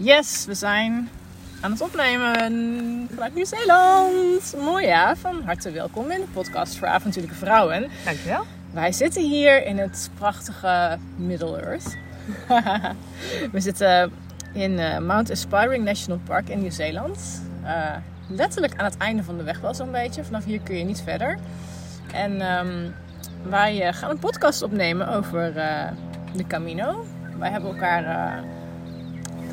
[0.00, 1.08] Yes, we zijn
[1.60, 4.54] aan het opnemen vanuit Nieuw-Zeeland.
[4.60, 7.88] Mooi ja, van harte welkom in de podcast voor avontuurlijke vrouwen.
[8.04, 8.44] Dankjewel.
[8.70, 11.96] Wij zitten hier in het prachtige Middle Earth.
[13.52, 14.12] we zitten
[14.52, 17.42] in uh, Mount Aspiring National Park in Nieuw-Zeeland.
[17.64, 17.96] Uh,
[18.28, 20.24] letterlijk aan het einde van de weg wel zo'n beetje.
[20.24, 21.38] Vanaf hier kun je niet verder.
[22.12, 22.94] En um,
[23.42, 25.54] wij uh, gaan een podcast opnemen over
[26.34, 27.06] de Camino.
[27.38, 28.44] Wij hebben elkaar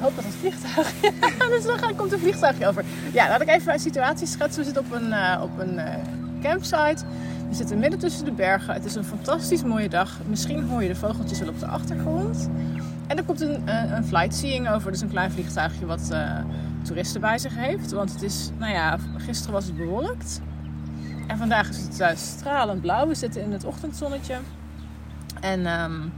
[0.05, 0.93] hoop dat het vliegtuig.
[1.53, 2.83] dus dan komt een vliegtuigje over.
[3.13, 4.59] Ja, laat ik even een situatie schetsen.
[4.59, 5.83] We zitten op een, uh, op een uh,
[6.41, 7.05] campsite.
[7.49, 8.73] We zitten midden tussen de bergen.
[8.73, 10.19] Het is een fantastisch mooie dag.
[10.27, 12.49] Misschien hoor je de vogeltjes wel op de achtergrond.
[13.07, 14.91] En er komt een, uh, een flight seeing over.
[14.91, 16.11] Dus een klein vliegtuigje wat
[16.81, 17.91] toeristen bij zich heeft.
[17.91, 20.41] Want het is, nou ja, gisteren was het bewolkt.
[21.27, 23.07] En vandaag is het stralend blauw.
[23.07, 24.35] We zitten in het ochtendzonnetje.
[25.41, 26.13] En um,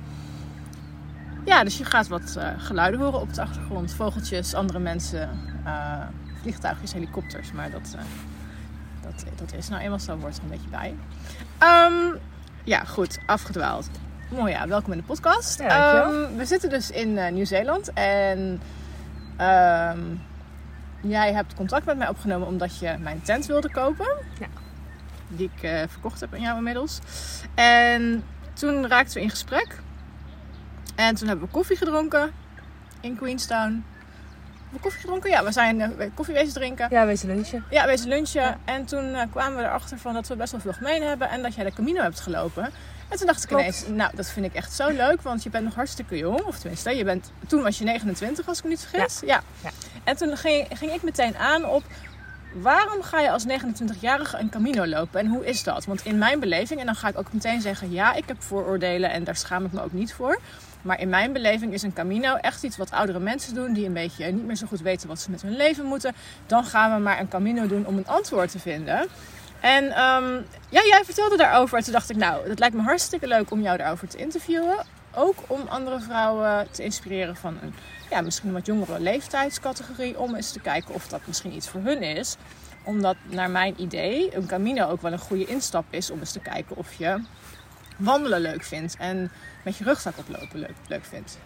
[1.48, 3.94] ja, dus je gaat wat uh, geluiden horen op de achtergrond.
[3.94, 5.30] Vogeltjes, andere mensen,
[5.66, 6.04] uh,
[6.42, 7.52] vliegtuigjes, helikopters.
[7.52, 8.02] Maar dat, uh,
[9.02, 10.96] dat, dat is nou eenmaal zo, wordt er een beetje bij.
[11.64, 12.20] Um,
[12.64, 13.90] ja, goed, afgedwaald.
[14.30, 15.60] Mooi ja, welkom in de podcast.
[15.60, 18.62] Ja, um, we zitten dus in Nieuw-Zeeland en
[19.42, 20.22] um,
[21.02, 24.08] jij hebt contact met mij opgenomen omdat je mijn tent wilde kopen.
[24.40, 24.48] Ja.
[25.28, 27.00] Die ik verkocht heb aan jou inmiddels.
[27.56, 28.24] En
[28.54, 29.86] toen raakten we in gesprek.
[30.98, 32.32] En toen hebben we koffie gedronken
[33.02, 33.62] in Queenstown.
[33.62, 35.30] Hebben we koffie gedronken?
[35.30, 36.88] Ja, we zijn uh, koffie wezen drinken.
[36.90, 37.64] Ja, wezen lunchen.
[37.70, 38.42] Ja, wezen lunchen.
[38.42, 38.58] Ja.
[38.66, 41.30] En toen uh, kwamen we erachter van dat we best wel veel gemeen hebben.
[41.30, 42.64] En dat jij de Camino hebt gelopen.
[43.10, 43.64] En toen dacht ik Klopt.
[43.64, 45.22] ineens, nou, dat vind ik echt zo leuk.
[45.22, 46.42] Want je bent nog hartstikke jong.
[46.42, 49.20] Of tenminste, je bent, toen was je 29 als ik me niet vergis.
[49.20, 49.42] Ja.
[49.64, 49.70] ja.
[50.04, 51.84] En toen ging, ging ik meteen aan op...
[52.54, 55.86] Waarom ga je als 29-jarige een Camino lopen en hoe is dat?
[55.86, 59.12] Want in mijn beleving, en dan ga ik ook meteen zeggen: ja, ik heb vooroordelen
[59.12, 60.40] en daar schaam ik me ook niet voor.
[60.88, 63.94] Maar in mijn beleving is een Camino echt iets wat oudere mensen doen die een
[63.94, 66.16] beetje niet meer zo goed weten wat ze met hun leven moeten.
[66.46, 69.08] Dan gaan we maar een Camino doen om een antwoord te vinden.
[69.60, 71.84] En um, ja, jij vertelde daarover.
[71.84, 74.86] Toen dacht ik, nou, het lijkt me hartstikke leuk om jou daarover te interviewen.
[75.16, 77.74] Ook om andere vrouwen te inspireren van een
[78.10, 80.20] ja, misschien wat jongere leeftijdscategorie.
[80.20, 82.36] Om eens te kijken of dat misschien iets voor hun is.
[82.84, 86.40] Omdat naar mijn idee een Camino ook wel een goede instap is om eens te
[86.40, 87.22] kijken of je
[87.98, 88.96] wandelen leuk vindt.
[89.00, 89.32] En
[89.64, 91.38] met je rugzak oplopen leuk, leuk vindt.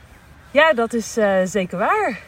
[0.51, 2.19] Ja, dat is uh, zeker waar.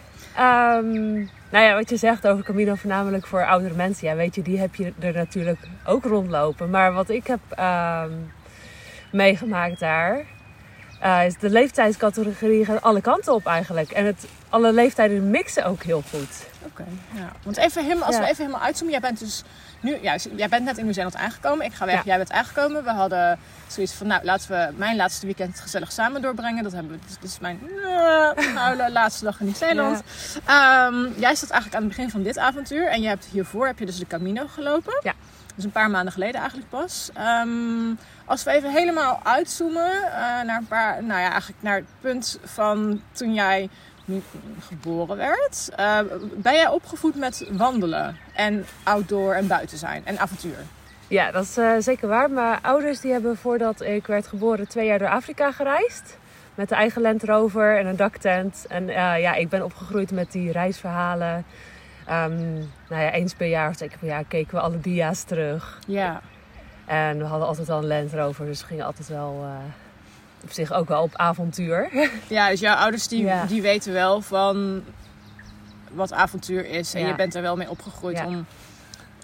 [0.77, 1.13] Um,
[1.49, 4.07] nou ja, wat je zegt over Camino, voornamelijk voor oudere mensen.
[4.07, 6.69] Ja, weet je, die heb je er natuurlijk ook rondlopen.
[6.69, 8.31] Maar wat ik heb um,
[9.11, 10.25] meegemaakt daar,
[11.03, 13.91] uh, is de leeftijdscategorie gaat alle kanten op eigenlijk.
[13.91, 16.45] En het, alle leeftijden mixen ook heel goed.
[16.65, 17.31] Oké, okay, ja.
[17.43, 18.21] Want even helemaal, als ja.
[18.21, 18.91] we even helemaal uitzoomen.
[18.91, 19.43] Jij bent dus
[19.79, 21.65] nu, ja, jij bent net in Nieuw-Zeeland aangekomen.
[21.65, 22.01] Ik ga weg, ja.
[22.05, 22.83] jij bent aangekomen.
[22.83, 26.63] We hadden zoiets van, nou, laten we mijn laatste weekend gezellig samen doorbrengen.
[26.63, 30.01] Dat hebben we, dit is mijn uh, laatste dag in Nieuw-Zeeland.
[30.35, 32.87] Um, jij staat eigenlijk aan het begin van dit avontuur.
[32.87, 34.99] En je hebt hiervoor heb je dus de Camino gelopen.
[35.03, 35.13] Ja.
[35.55, 37.09] Dus een paar maanden geleden eigenlijk pas.
[37.43, 41.85] Um, als we even helemaal uitzoomen uh, naar een paar, nou ja, eigenlijk naar het
[42.01, 43.69] punt van toen jij
[44.59, 45.69] geboren werd.
[45.79, 45.99] Uh,
[46.35, 50.57] ben jij opgevoed met wandelen en outdoor en buiten zijn en avontuur?
[51.07, 52.31] Ja, dat is uh, zeker waar.
[52.31, 56.17] Mijn ouders die hebben voordat ik werd geboren twee jaar door Afrika gereisd.
[56.55, 58.65] Met de eigen Land Rover en een daktent.
[58.69, 61.45] En uh, ja, ik ben opgegroeid met die reisverhalen.
[62.09, 62.53] Um,
[62.89, 65.79] nou ja, eens per jaar of twee keer per jaar keken we alle dia's terug.
[65.87, 66.21] Ja.
[66.85, 69.55] En we hadden altijd al een Land Rover, dus we gingen altijd wel uh,
[70.43, 71.89] op zich ook wel op avontuur.
[72.27, 73.45] Ja, dus jouw ouders die, ja.
[73.45, 74.83] die weten wel van
[75.91, 76.93] wat avontuur is.
[76.93, 77.07] En Ja.
[77.07, 78.25] je bent er wel mee opgegroeid Ja.
[78.27, 78.45] om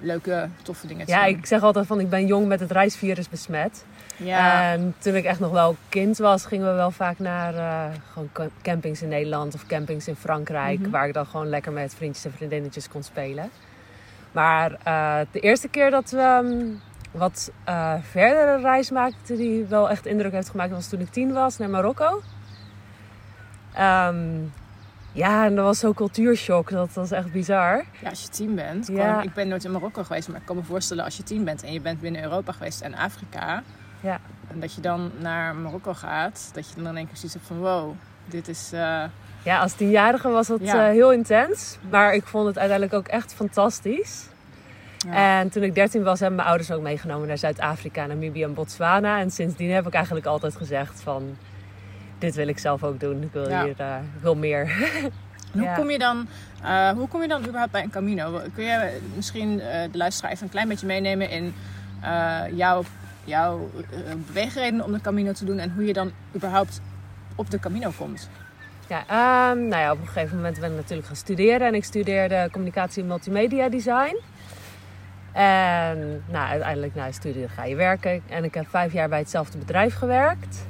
[0.02, 1.36] leuke, toffe dingen te Ja, doen.
[1.38, 3.86] ik zeg altijd van ik ben jong met het reisvirus besmet.
[4.18, 7.86] Ja, En toen ik echt nog wel kind was, gingen we wel vaak naar eh,
[8.14, 10.80] gewoon ca- campings in Nederland of campings in Frankrijk.
[10.80, 10.90] Mhm.
[10.90, 13.50] Waar ik dan gewoon lekker met vriendjes en vriendinnetjes kon spelen.
[14.32, 16.82] Maar eh, de eerste keer dat we um,
[17.12, 21.34] wat eh, verdere reis maakten, die wel echt indruk heeft gemaakt, was toen ik tien
[21.34, 22.22] was naar Marokko.
[23.74, 24.28] Ehm,
[25.12, 26.70] ja, en dat was zo'n cultuurshock.
[26.70, 27.84] Dat was echt bizar.
[28.02, 28.88] ja, als je tien bent.
[28.88, 29.22] Ja.
[29.22, 31.64] Ik ben nooit in Marokko geweest, maar ik kan me voorstellen als je tien bent
[31.64, 33.64] en je bent binnen Europa geweest en Afrika.
[34.00, 34.20] Ja.
[34.52, 37.58] En dat je dan naar Marokko gaat, dat je dan één keer zoiets hebt van
[37.60, 37.92] wow,
[38.26, 38.70] dit is...
[38.74, 39.04] eh,
[39.44, 40.86] Ja, als tienjarige was dat Ja.
[40.88, 41.78] eh, heel intens.
[41.90, 44.28] Maar ik vond het uiteindelijk ook echt fantastisch.
[45.08, 45.40] Ja.
[45.40, 49.20] En toen ik 13 was, hebben mijn ouders ook meegenomen naar Zuid-Afrika, Namibië en Botswana.
[49.20, 51.38] En sindsdien heb ik eigenlijk altijd gezegd van...
[52.18, 53.22] Dit wil ik zelf ook doen.
[53.24, 53.64] Ik wil Ja.
[53.64, 54.72] hier eh, ik wil meer.
[55.54, 56.28] Hoe, kom je dan,
[56.64, 58.42] eh, hoe kom je dan überhaupt bij een Camino?
[58.54, 61.54] Kun je misschien eh, de luisteraar even een klein beetje meenemen in
[62.02, 62.84] eh, jouw,
[63.24, 66.82] jouw eh, beweegredenen om de Camino te doen en hoe je dan überhaupt
[67.36, 68.30] op de Camino komt?
[68.88, 71.68] Ja, ehm, nou ja, op een gegeven moment ben ik natuurlijk gaan studeren.
[71.68, 74.18] En ik studeerde communicatie en multimedia design.
[75.40, 78.22] En nou, uiteindelijk na je studie ga je werken.
[78.30, 80.68] En ik heb vijf jaar bij hetzelfde bedrijf gewerkt.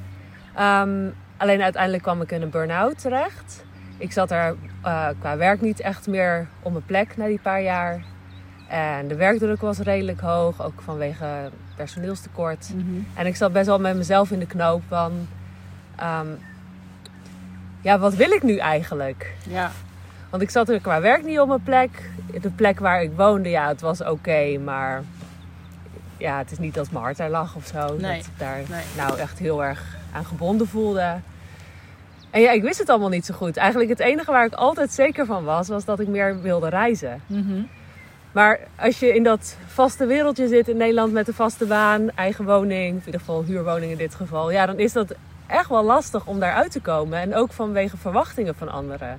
[0.54, 3.64] Ehm, alleen uiteindelijk kwam ik in een burn-out terecht.
[3.98, 7.62] Ik zat er eh, qua werk niet echt meer op mijn plek na die paar
[7.62, 8.02] jaar.
[8.68, 12.70] En de werkdruk was redelijk hoog, ook vanwege personeelstekort.
[13.14, 15.28] En ik zat best wel met mezelf in de knoop van...
[15.96, 16.28] ehm,
[17.80, 19.34] ja, wat wil ik nu eigenlijk?
[19.48, 19.70] Ja.
[20.30, 22.10] Want ik zat er qua werk niet op mijn plek.
[22.40, 25.02] De plek waar ik woonde, ja, het was oké, maar...
[26.16, 27.96] Ja, het is niet dat mijn hart daar lag of zo.
[27.96, 28.84] Nee, Dat ik daar nee.
[28.96, 31.16] nou echt heel erg aan gebonden voelde.
[32.30, 33.56] En ja, ik wist het allemaal niet zo goed.
[33.56, 37.22] Eigenlijk het enige waar ik altijd zeker van was, was dat ik meer wilde reizen.
[37.26, 37.62] Mhm.
[38.32, 42.44] Maar als je in dat vaste wereldje zit in Nederland met een vaste baan, eigen
[42.44, 45.14] woning, of in ieder geval huurwoning in dit geval, ja, dan is dat
[45.46, 47.18] echt wel lastig om daaruit te komen.
[47.18, 49.18] En ook vanwege verwachtingen van anderen.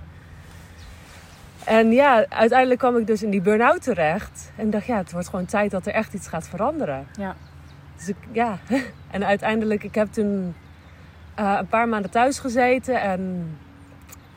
[1.66, 4.52] En ja, uiteindelijk kwam ik dus in die burn-out terecht.
[4.56, 7.08] En dacht, ja, het wordt gewoon tijd dat er echt iets gaat veranderen.
[7.18, 7.36] Ja.
[7.98, 8.58] Dus ik, ja,
[9.12, 10.56] en uiteindelijk, ik heb toen
[11.36, 13.52] eh, een paar maanden thuis gezeten en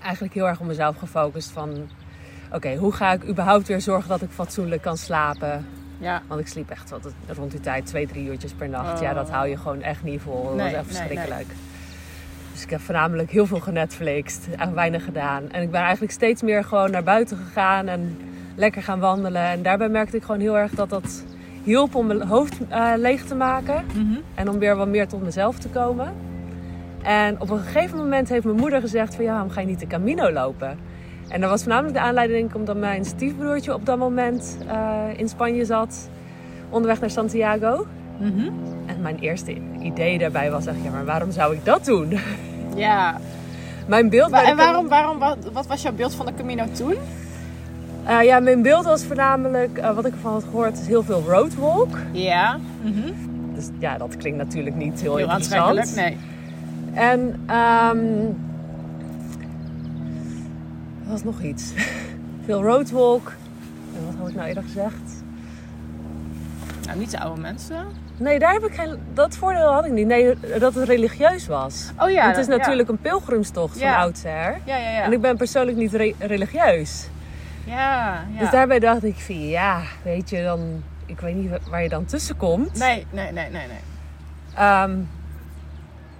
[0.02, 1.88] eigenlijk heel erg op mezelf gefocust van,
[2.52, 5.66] oké, hoe ga ik überhaupt weer zorgen dat ik fatsoenlijk kan slapen?
[5.98, 6.22] Ja.
[6.26, 8.94] Want ik sliep echt wat, rond die tijd twee, drie uurtjes per nacht.
[8.96, 9.02] Oh.
[9.02, 10.44] Ja, dat hou je gewoon echt niet vol.
[10.44, 11.46] Dat Nee, was echt nee, verschrikkelijk.
[12.54, 15.50] Dus ik heb voornamelijk heel veel genetflixt en weinig gedaan.
[15.50, 18.16] En ik ben eigenlijk steeds meer gewoon naar buiten gegaan en
[18.54, 19.42] lekker gaan wandelen.
[19.42, 21.24] En daarbij merkte ik gewoon heel erg dat dat
[21.62, 23.84] hielp om mijn hoofd eh, leeg te maken.
[23.86, 24.18] Mhm.
[24.34, 26.12] En om weer wat meer tot mezelf te komen.
[27.02, 29.80] En op een gegeven moment heeft mijn moeder gezegd van ja, waarom ga je niet
[29.80, 30.78] de Camino lopen?
[31.28, 35.64] En dat was voornamelijk de aanleiding omdat mijn stiefbroertje op dat moment eh, in Spanje
[35.64, 36.08] zat.
[36.70, 37.86] Onderweg naar Santiago.
[38.18, 38.46] Mhm.
[38.86, 42.12] En mijn eerste idee daarbij was echt, ja, maar waarom zou ik dat doen?
[42.76, 43.20] Ja.
[43.86, 46.94] Mijn beeld Wa- en waarom, waarom, wat, wat was jouw beeld van de Camino toen?
[48.04, 51.22] Eh, ja, mijn beeld was voornamelijk, eh, wat ik ervan had gehoord, is heel veel
[51.26, 51.96] roadwalk.
[52.12, 52.58] Ja.
[52.82, 53.12] Mhm.
[53.54, 55.78] Dus ja, dat klinkt natuurlijk niet heel, Heel interessant.
[55.78, 56.18] aantrekkelijk, nee.
[57.04, 57.98] En ehm
[61.04, 61.72] er was nog iets.
[62.44, 63.32] Veel roadwalk.
[63.96, 65.23] En wat had ik nou eerder gezegd?
[66.86, 67.86] Nou, niet de oude mensen.
[68.16, 68.98] Nee, daar heb ik geen.
[69.14, 70.06] Dat voordeel had ik niet.
[70.06, 71.90] Nee, dat het religieus was.
[71.98, 72.22] Oh ja.
[72.24, 73.92] Want het is natuurlijk een pilgrimstocht Ja.
[73.94, 74.60] van oudsher.
[74.64, 75.02] Ja, ja, ja.
[75.02, 77.08] En ik ben persoonlijk niet re- religieus.
[77.64, 78.38] Ja, ja.
[78.40, 80.82] Dus daarbij dacht ik van ja, weet je, dan.
[81.06, 82.78] Ik weet niet waar je dan tussen komt.
[82.78, 83.78] Nee, nee, nee, nee, nee.
[84.54, 84.98] Ehm,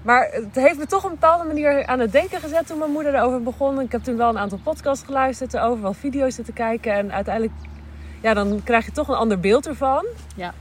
[0.03, 2.91] maar het heeft me toch op een bepaalde manier aan het denken gezet toen mijn
[2.91, 3.81] moeder erover begon.
[3.81, 6.93] Ik heb toen wel een aantal podcasts geluisterd erover, wel video's zitten kijken.
[6.93, 7.55] En uiteindelijk,
[8.25, 10.07] ja, dan krijg je toch een ander beeld ervan.
[10.37, 10.55] Ja.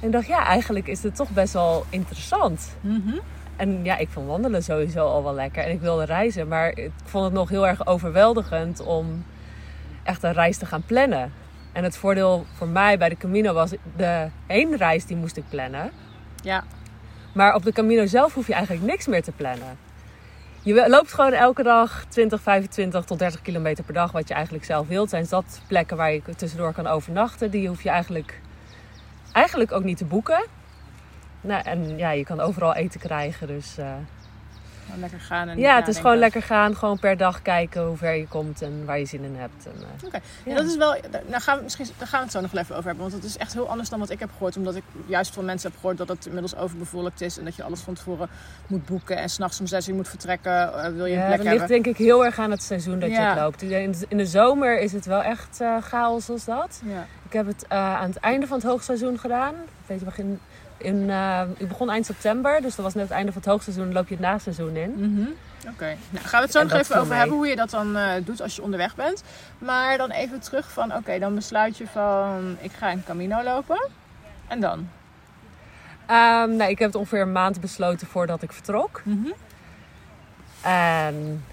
[0.00, 2.76] En ik dacht, ja, eigenlijk is het toch best wel interessant.
[2.80, 3.18] Mhm.
[3.56, 5.64] En ja, ik vond wandelen sowieso al wel lekker.
[5.64, 9.24] En ik wilde reizen, maar ik vond het nog heel erg overweldigend om
[10.02, 11.32] echt een reis te gaan plannen.
[11.72, 15.90] En het voordeel voor mij bij de Camino was de heenreis die moest ik plannen.
[16.42, 16.64] Ja.
[17.32, 19.78] Maar op de Camino zelf hoef je eigenlijk niks meer te plannen.
[20.64, 24.64] Je loopt gewoon elke dag 20, 25 tot 30 kilometer per dag, wat je eigenlijk
[24.64, 25.10] zelf wilt.
[25.10, 27.50] Zijn dat plekken waar je tussendoor kan overnachten?
[27.50, 28.40] Die hoef je eigenlijk,
[29.32, 30.46] eigenlijk ook niet te boeken.
[31.40, 33.46] Nou, en ja, je kan overal eten krijgen.
[33.46, 33.92] Dus eh,
[34.84, 35.48] Gewoon lekker gaan.
[35.48, 36.76] En ja, het is gewoon lekker gaan.
[36.76, 39.66] Gewoon per dag kijken hoe ver je komt en waar je zin in hebt.
[39.66, 40.54] En, eh, Oké, Ja.
[40.54, 40.96] dat is wel.
[41.28, 43.10] Daar gaan, we misschien, daar gaan we het zo nog wel even over hebben.
[43.10, 44.56] Want het is echt heel anders dan wat ik heb gehoord.
[44.56, 47.38] Omdat ik juist van mensen heb gehoord dat het inmiddels overbevolkt is.
[47.38, 48.28] En dat je alles van tevoren
[48.66, 49.16] moet boeken.
[49.16, 50.74] En s'nachts om zes uur moet vertrekken.
[50.84, 52.98] eh, wil je ja, een plek dat ligt denk ik heel erg aan het seizoen
[52.98, 53.34] dat je Ja.
[53.34, 53.62] loopt.
[53.62, 56.80] In de, in de zomer is het wel echt eh, chaos als dat.
[56.84, 57.06] Ja.
[57.26, 59.54] Ik heb het aan het einde van het hoogseizoen gedaan.
[59.86, 60.40] Weet je, begin,
[60.82, 63.84] in, eh, ik begon eind september, dus dat was net het einde van het hoogseizoen.
[63.84, 64.90] Dan loop je het naseizoen in.
[64.90, 65.28] Mhm.
[65.68, 67.18] Oké, nou gaan we het zo En nog even over mee.
[67.18, 69.22] hebben hoe je dat dan eh, doet als je onderweg bent.
[69.58, 73.88] Maar dan even terug van, oké, dan besluit je van, ik ga een Camino lopen.
[74.48, 74.88] En dan?
[76.06, 79.00] Ehm, nou, ik heb het ongeveer een maand besloten voordat ik vertrok.
[79.04, 79.28] Mhm.
[80.62, 81.44] En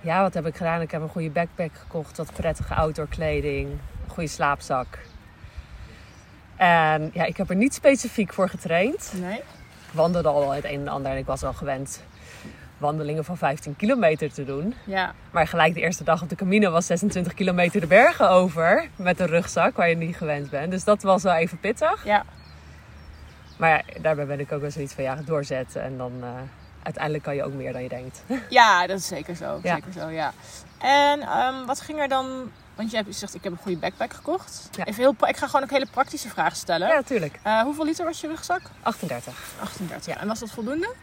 [0.00, 0.80] ja, wat heb ik gedaan?
[0.80, 4.98] Ik heb een goede backpack gekocht, wat prettige outdoor kleding, een goede slaapzak.
[6.58, 9.12] En ja, ik heb er niet specifiek voor getraind.
[9.14, 9.38] Nee?
[9.38, 12.02] Ik wandelde al wel het een en ander en ik was al gewend
[12.78, 14.74] wandelingen van 15 kilometer te doen.
[14.84, 15.14] Ja.
[15.30, 18.88] Maar gelijk de eerste dag op de Camino was 26 kilometer de bergen over.
[18.96, 20.70] Met een rugzak waar je niet gewend bent.
[20.70, 22.04] Dus dat was wel even pittig.
[22.04, 22.24] Ja.
[23.56, 25.82] Maar ja, daarbij ben ik ook wel zoiets van ja, doorzetten.
[25.82, 26.28] En dan eh,
[26.82, 28.22] uiteindelijk kan je ook meer dan je denkt.
[28.48, 29.58] Ja, dat is zeker zo.
[29.62, 29.74] Ja.
[29.74, 30.32] Zeker zo, ja.
[30.78, 32.50] En ehm, wat ging er dan...
[32.78, 34.68] Want je hebt gezegd, ik heb een goede backpack gekocht.
[34.72, 34.84] Ja.
[34.84, 36.88] Even heel, pra- ik ga gewoon ook hele praktische vragen stellen.
[36.88, 37.38] Ja, natuurlijk.
[37.42, 38.60] Eh, hoeveel liter was je rugzak?
[38.82, 39.34] 38.
[39.60, 40.16] 38.
[40.16, 40.94] En was dat voldoende?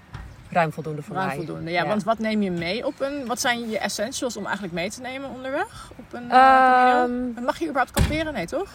[0.49, 1.35] ruim voldoende voor Ruim mij.
[1.35, 1.71] voldoende.
[1.71, 3.25] Ja, want wat neem je mee op een...
[3.25, 5.91] Wat zijn je essentials om eigenlijk mee te nemen onderweg?
[5.95, 6.37] Op een eh?
[6.37, 8.33] Ehm, Mag je überhaupt kamperen?
[8.33, 8.69] Nee, toch?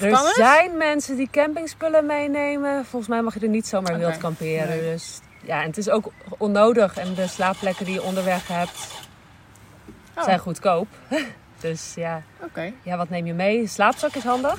[0.00, 2.84] er zijn mensen die campingspullen meenemen.
[2.84, 4.68] Volgens mij mag je er niet zomaar wild kamperen.
[4.68, 4.80] nee.
[4.80, 6.96] Dus ja, en het is ook onnodig.
[6.96, 8.88] En de slaapplekken die je onderweg hebt,
[10.16, 10.88] Oh, zijn goedkoop.
[11.70, 12.22] dus ja.
[12.42, 12.72] oké.
[12.82, 13.66] ja, wat neem je mee?
[13.66, 14.58] Slaapzak is handig.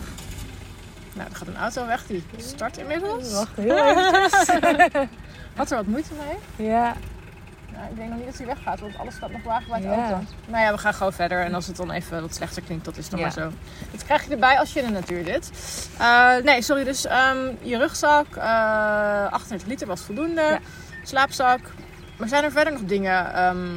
[1.13, 2.05] Nou, er gaat een auto weg.
[2.05, 3.33] Die start inmiddels.
[3.33, 5.09] Wacht heel even.
[5.55, 6.67] Had er wat moeite mee?
[6.67, 6.93] ja.
[7.73, 9.89] Nou, ik denk nog niet dat hij weggaat, want alles staat nog wagenwijd Ja.
[10.05, 10.27] open.
[10.47, 11.43] Nou ja, we gaan gewoon verder.
[11.43, 13.25] En als het dan even wat slechter klinkt, dat is dan Ja.
[13.25, 13.51] maar zo.
[13.91, 15.51] Dat krijg je erbij als je in de natuur zit.
[15.99, 16.83] Eh, nee, sorry.
[16.83, 18.43] Dus ehm, je rugzak, eh
[19.31, 20.41] 38 liter was voldoende.
[20.41, 20.59] Ja.
[21.03, 21.59] Slaapzak.
[22.17, 23.33] Maar zijn er verder nog dingen?
[23.33, 23.67] ehm,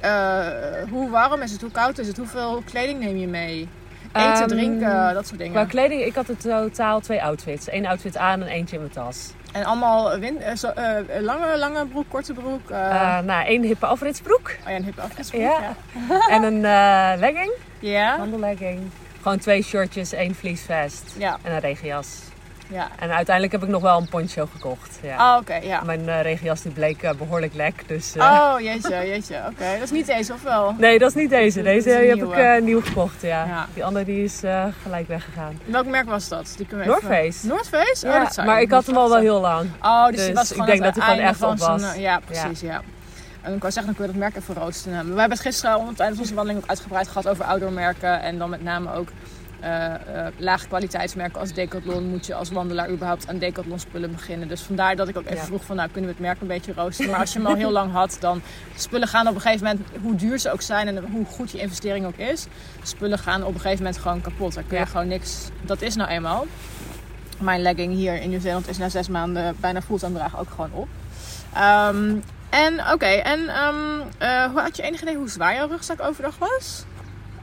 [0.00, 0.46] eh,
[0.90, 1.60] hoe warm is het?
[1.60, 2.16] Hoe koud is het?
[2.16, 3.68] Hoeveel kleding neem je mee?
[4.12, 5.66] Eten, Ehm, drinken, dat soort Qua dingen.
[5.66, 7.72] kleding, ik had in totaal twee outfits.
[7.72, 9.30] Eén outfit aan en eentje in mijn tas.
[9.52, 12.68] En allemaal win- eh, zo- eh, lange, lange broek, korte broek.
[13.24, 15.40] nou, één hippe afritsbroek oh ja, een hippe afgesproek.
[15.40, 15.74] ja.
[16.08, 16.28] Ja.
[16.36, 16.60] en een
[17.20, 18.18] legging, Ja.
[18.18, 18.80] wandellegging.
[19.22, 21.38] Gewoon twee shortjes, één vliesvest Ja.
[21.42, 22.18] en een regenjas.
[22.68, 22.88] Ja.
[22.98, 24.98] En uiteindelijk heb ik nog wel een poncho gekocht.
[25.02, 25.34] Ja.
[25.34, 25.82] Oh, oké, ja.
[25.84, 27.82] Mijn eh, regenjas die bleek eh, behoorlijk lek.
[27.88, 29.36] Dus, eh, Oh, jeetje, jeetje.
[29.36, 30.74] Oké, dat is niet deze, of wel?
[30.78, 31.62] Nee, dat is niet deze.
[31.62, 32.22] Deze heb
[32.58, 33.22] ik nieuw gekocht.
[33.22, 33.44] Ja.
[33.44, 33.66] Ja.
[33.74, 34.40] Die andere die is
[34.82, 35.60] gelijk weggegaan.
[35.64, 36.54] Welk merk was dat?
[36.56, 37.16] Die kunnen we North even...
[37.32, 37.46] Face.
[37.46, 38.06] North Face?
[38.06, 39.68] Oh, Ja, dat maar ik had hem al wel heel lang.
[39.82, 41.94] Oh, dus, Dus die was ik denk dat hij gewoon echt op zijn, was.
[41.94, 42.80] eh, Ja, precies, ja.
[43.42, 44.90] En ik wou zeggen, dan kun je dat merk even roosten.
[44.90, 47.72] We hebben het gisteren om het einde van onze wandeling ook uitgebreid gehad over outdoor
[47.72, 48.20] merken.
[48.20, 49.08] En dan met name ook
[50.36, 52.04] lage kwaliteitsmerken als Decathlon.
[52.08, 54.48] Moet je als wandelaar überhaupt aan Decathlon spullen beginnen.
[54.48, 55.44] Dus vandaar dat ik ook even Ja.
[55.44, 57.10] vroeg van, nou kunnen we het merk een beetje roosten.
[57.10, 58.42] Maar als je hem al heel lang had, dan
[58.76, 61.58] spullen gaan op een gegeven moment, hoe duur ze ook zijn en hoe goed je
[61.58, 62.46] investering ook is.
[62.82, 64.54] Spullen gaan op een gegeven moment gewoon kapot.
[64.54, 64.88] Daar kun je Ja.
[64.90, 66.46] gewoon niks, dat is nou eenmaal.
[67.40, 70.88] Mijn legging hier in Nieuw-Zeeland is na zes maanden bijna fulltime dragen ook gewoon op.
[71.54, 72.14] Ehm,
[72.50, 73.40] en oké, en
[74.50, 76.84] hoe had je enig idee hoe zwaar jouw rugzak overdag was?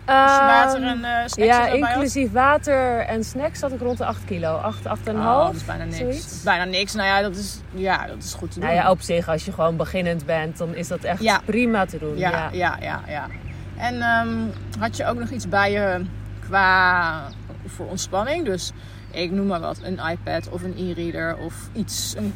[0.06, 1.76] Als je water en eh snacks Ehm, Ja, had?
[1.78, 4.56] inclusief water en snacks zat ik rond de 8 kilo.
[4.56, 5.14] 8, 8,5.
[5.16, 5.98] Oh, dat is bijna niks.
[5.98, 6.44] zoiets.
[6.44, 6.94] Bijna niks.
[6.94, 8.70] Nou ja, dat is, ja, dat is goed te doen.
[8.70, 11.42] Nou ja, op zich, als je gewoon beginnend bent, dan is dat echt Ja.
[11.46, 12.18] prima te doen.
[12.18, 12.50] ja, Ja.
[12.52, 13.28] ja, ja, ja.
[13.78, 14.30] En ehm,
[14.80, 16.06] had je ook nog iets bij je
[16.40, 17.22] qua
[17.66, 18.46] voor ontspanning?
[18.46, 18.72] Dus
[19.12, 22.14] ik noem maar wat, een iPad of een e-reader of iets.
[22.18, 22.34] Een,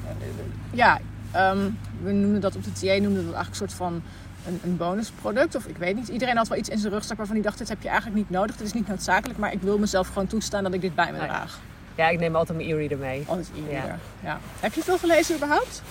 [0.72, 1.00] ja,
[1.32, 1.58] ehm,
[2.02, 4.02] we noemden dat op de TA noemden we dat eigenlijk een soort van
[4.48, 5.56] een, een bonusproduct.
[5.56, 6.08] Of ik weet niet.
[6.08, 8.30] Iedereen had wel iets in zijn rugzak waarvan hij dacht, dit heb je eigenlijk niet
[8.30, 8.56] nodig.
[8.56, 11.18] Dit is niet noodzakelijk, maar ik wil mezelf gewoon toestaan dat ik dit bij me
[11.18, 11.60] draag.
[11.96, 13.24] Ja, ik neem altijd mijn e-reader mee.
[13.28, 13.96] Altijd e-reader.
[14.24, 14.40] Ja.
[14.60, 15.82] Heb je veel gelezen überhaupt?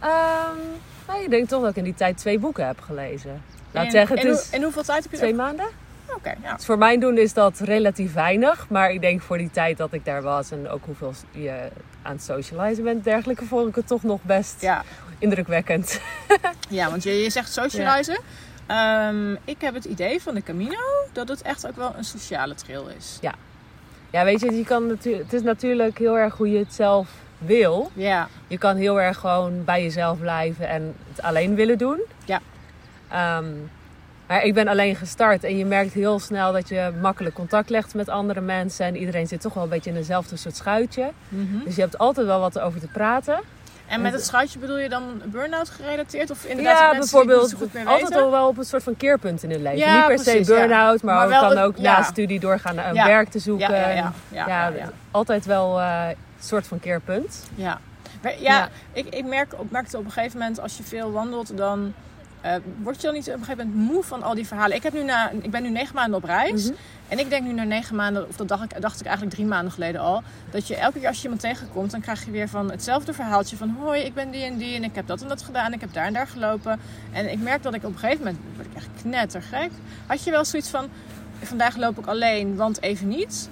[0.00, 0.56] Ehm,
[1.06, 3.42] nou, ik denk toch dat ik in die tijd twee boeken heb gelezen.
[3.70, 5.66] Laat En- zeggen, het en, is hoe- en hoeveel tijd heb je twee maanden.
[6.24, 6.54] Ja.
[6.56, 8.68] Dus voor mijn doen is dat relatief weinig.
[8.68, 11.68] Maar ik denk voor die tijd dat ik daar was en ook hoeveel je
[12.02, 14.84] aan het socializen bent en dergelijke, vond ik het toch nog best Ja,
[15.18, 16.00] indrukwekkend.
[16.68, 18.18] Ja, want je, je zegt socializen.
[18.66, 20.78] Ehm, ik heb het idee van de Camino
[21.12, 23.18] dat het echt ook wel een sociale trail is.
[24.10, 27.08] Ja, weet je, je kan het is natuurlijk heel erg hoe je het zelf
[27.38, 27.90] wil.
[27.94, 32.00] Ja, Je kan heel erg gewoon bij jezelf blijven en het alleen willen doen.
[32.24, 32.40] Ja.
[33.08, 33.46] Ehm,
[34.28, 37.94] maar ik ben alleen gestart en je merkt heel snel dat je makkelijk contact legt
[37.94, 38.86] met andere mensen.
[38.86, 41.10] En iedereen zit toch wel een beetje in eenzelfde soort schuitje.
[41.64, 43.40] Dus je hebt altijd wel wat over te praten.
[43.86, 46.30] En met het schuitje bedoel je dan burn-out gerelateerd?
[46.30, 48.82] Of inderdaad ja, het bijvoorbeeld niet zo goed meer altijd al wel op een soort
[48.82, 49.78] van keerpunt in hun leven.
[49.78, 50.58] Ja, Niet per precies, se ja.
[50.58, 51.96] burn-out, maar, Maar ook kan het- ook ja.
[51.98, 53.70] na studie doorgaan naar een werk te zoeken.
[54.28, 54.72] Ja,
[55.10, 57.46] altijd wel eh, een soort van keerpunt.
[57.54, 57.80] Ja,
[58.38, 61.94] ja, ik, ik merk, merkte op een gegeven moment als je veel wandelt, dan
[62.40, 64.76] eh, word je dan niet op een gegeven moment moe van al die verhalen.
[64.76, 66.64] Ik, heb nu na, ik ben nu negen maanden op reis.
[66.64, 66.74] Mhm.
[67.08, 69.46] En ik denk nu na negen maanden, of dat dacht ik, dacht ik eigenlijk drie
[69.46, 72.48] maanden geleden al, dat je elke keer als je iemand tegenkomt, dan krijg je weer
[72.48, 75.28] van hetzelfde verhaaltje van hoi, ik ben die en die en ik heb dat en
[75.28, 76.80] dat gedaan, ik heb daar en daar gelopen.
[77.12, 79.70] En ik merk dat ik op een gegeven moment, word ik echt knettergek.
[80.06, 80.88] Had je wel zoiets van,
[81.42, 83.48] vandaag loop ik alleen, want even niet?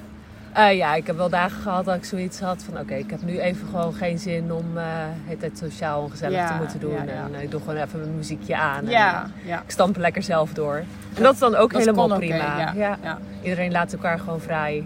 [0.57, 2.81] Eh, ja, ik heb wel dagen gehad dat ik zoiets had van...
[2.81, 4.85] oké, ik heb nu even gewoon geen zin om eh
[5.27, 6.93] het sociaal en gezellig Ja, te moeten doen.
[6.93, 7.25] ja, ja.
[7.25, 8.89] En eh, ik doe gewoon even mijn muziekje aan.
[8.89, 10.77] En, ik stamp lekker zelf door.
[11.15, 12.73] En dat is dan ook helemaal prima.
[12.75, 13.19] ja.
[13.43, 14.85] Iedereen laat elkaar gewoon vrij.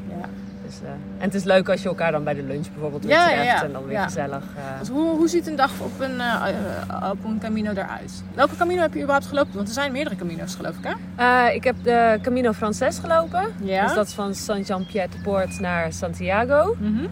[0.70, 3.12] Dus, eh, en het is leuk als je elkaar dan bij de lunch bijvoorbeeld weer
[3.14, 3.44] Ja, treft.
[3.44, 3.64] ja, ja.
[3.64, 4.42] En dan weer gezellig.
[4.78, 8.22] Dus hoe, hoe ziet een dag op een, eh, op een Camino eruit?
[8.34, 9.54] Welke Camino heb je überhaupt gelopen?
[9.54, 10.84] Want er zijn meerdere Camino's geloof ik
[11.16, 11.48] hè?
[11.50, 13.44] Ik heb de Camino Frances gelopen.
[13.62, 13.84] Ja.
[13.84, 16.76] Dus dat is van Saint-Jean-Pied-de-Port naar Santiago.
[16.78, 17.06] Mhm.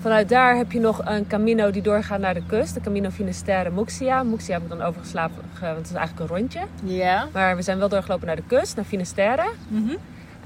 [0.00, 2.74] Vanuit daar heb je nog een Camino die doorgaat naar de kust.
[2.74, 4.22] De Camino Finisterre Muxia.
[4.22, 6.60] Muxia heb ik dan overgeslapen, ge- want het is eigenlijk een rondje.
[6.84, 7.26] Ja.
[7.32, 9.50] Maar we zijn wel doorgelopen naar de kust, naar Finisterre.
[9.68, 9.94] Mhm.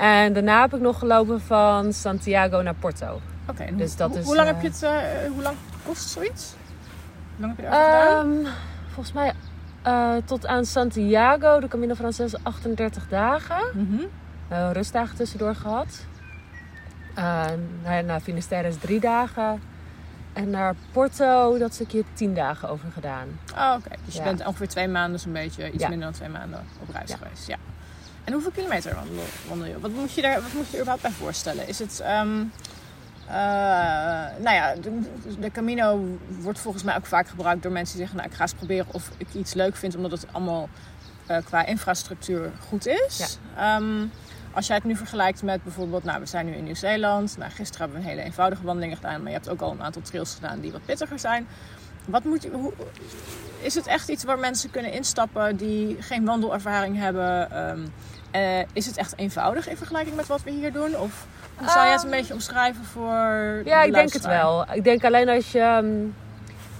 [0.01, 3.21] En daarna heb ik nog gelopen van Santiago naar Porto.
[3.49, 6.09] Oké, Dus dat hoe, is, hoe lang eh, heb je het, eh, hoe lang kost
[6.09, 6.55] zoiets?
[7.37, 8.45] lang heb je erover gedaan?
[8.45, 8.53] Ehm,
[8.87, 9.33] volgens mij
[9.83, 13.63] eh, tot aan Santiago, de Camino Frances, 38 dagen.
[13.75, 14.03] Mhm.
[14.53, 16.05] Uh, rustdagen tussendoor gehad.
[17.19, 17.45] Uh,
[17.85, 19.63] naar, naar Finisterre is drie dagen.
[20.33, 23.29] En naar Porto, dat stukje tien dagen over gedaan.
[23.57, 23.97] Oh, oké.
[24.05, 25.89] Dus je bent ongeveer twee maanden, zo'n beetje, iets Ja.
[25.89, 27.17] minder dan twee maanden op reis Ja.
[27.17, 27.47] geweest.
[27.47, 27.57] Ja.
[28.31, 28.97] En hoeveel kilometer
[29.49, 29.81] wandel, je?
[29.81, 31.69] Wat moet je, daar, wat moet je er überhaupt bij voorstellen?
[31.69, 32.01] Is het...
[32.01, 32.43] ehm,
[33.27, 33.35] eh,
[34.39, 35.01] nou ja, de,
[35.41, 38.17] de Camino wordt volgens mij ook vaak gebruikt door mensen die zeggen...
[38.17, 39.97] nou, ik ga eens proberen of ik iets leuk vind...
[39.97, 40.69] omdat het allemaal
[41.27, 43.39] eh, qua infrastructuur goed is.
[43.57, 44.07] Ehm,
[44.53, 46.05] als jij het nu vergelijkt met bijvoorbeeld...
[46.05, 47.37] nou, we zijn nu in Nieuw-Zeeland.
[47.39, 49.23] Nou, gisteren hebben we een hele eenvoudige wandeling gedaan...
[49.23, 51.47] maar je hebt ook al een aantal trails gedaan die wat pittiger zijn.
[52.05, 52.73] Wat moet je, hoe,
[53.61, 57.51] is het echt iets waar mensen kunnen instappen die geen wandelervaring hebben?
[57.51, 57.81] Ehm,
[58.31, 60.97] eh, is het echt eenvoudig in vergelijking met wat we hier doen?
[60.97, 63.63] Of hoe zou jij het een Ehm, beetje omschrijven voor.
[63.65, 64.65] Ja, de ik denk het wel.
[64.73, 65.87] Ik denk alleen als je ehm,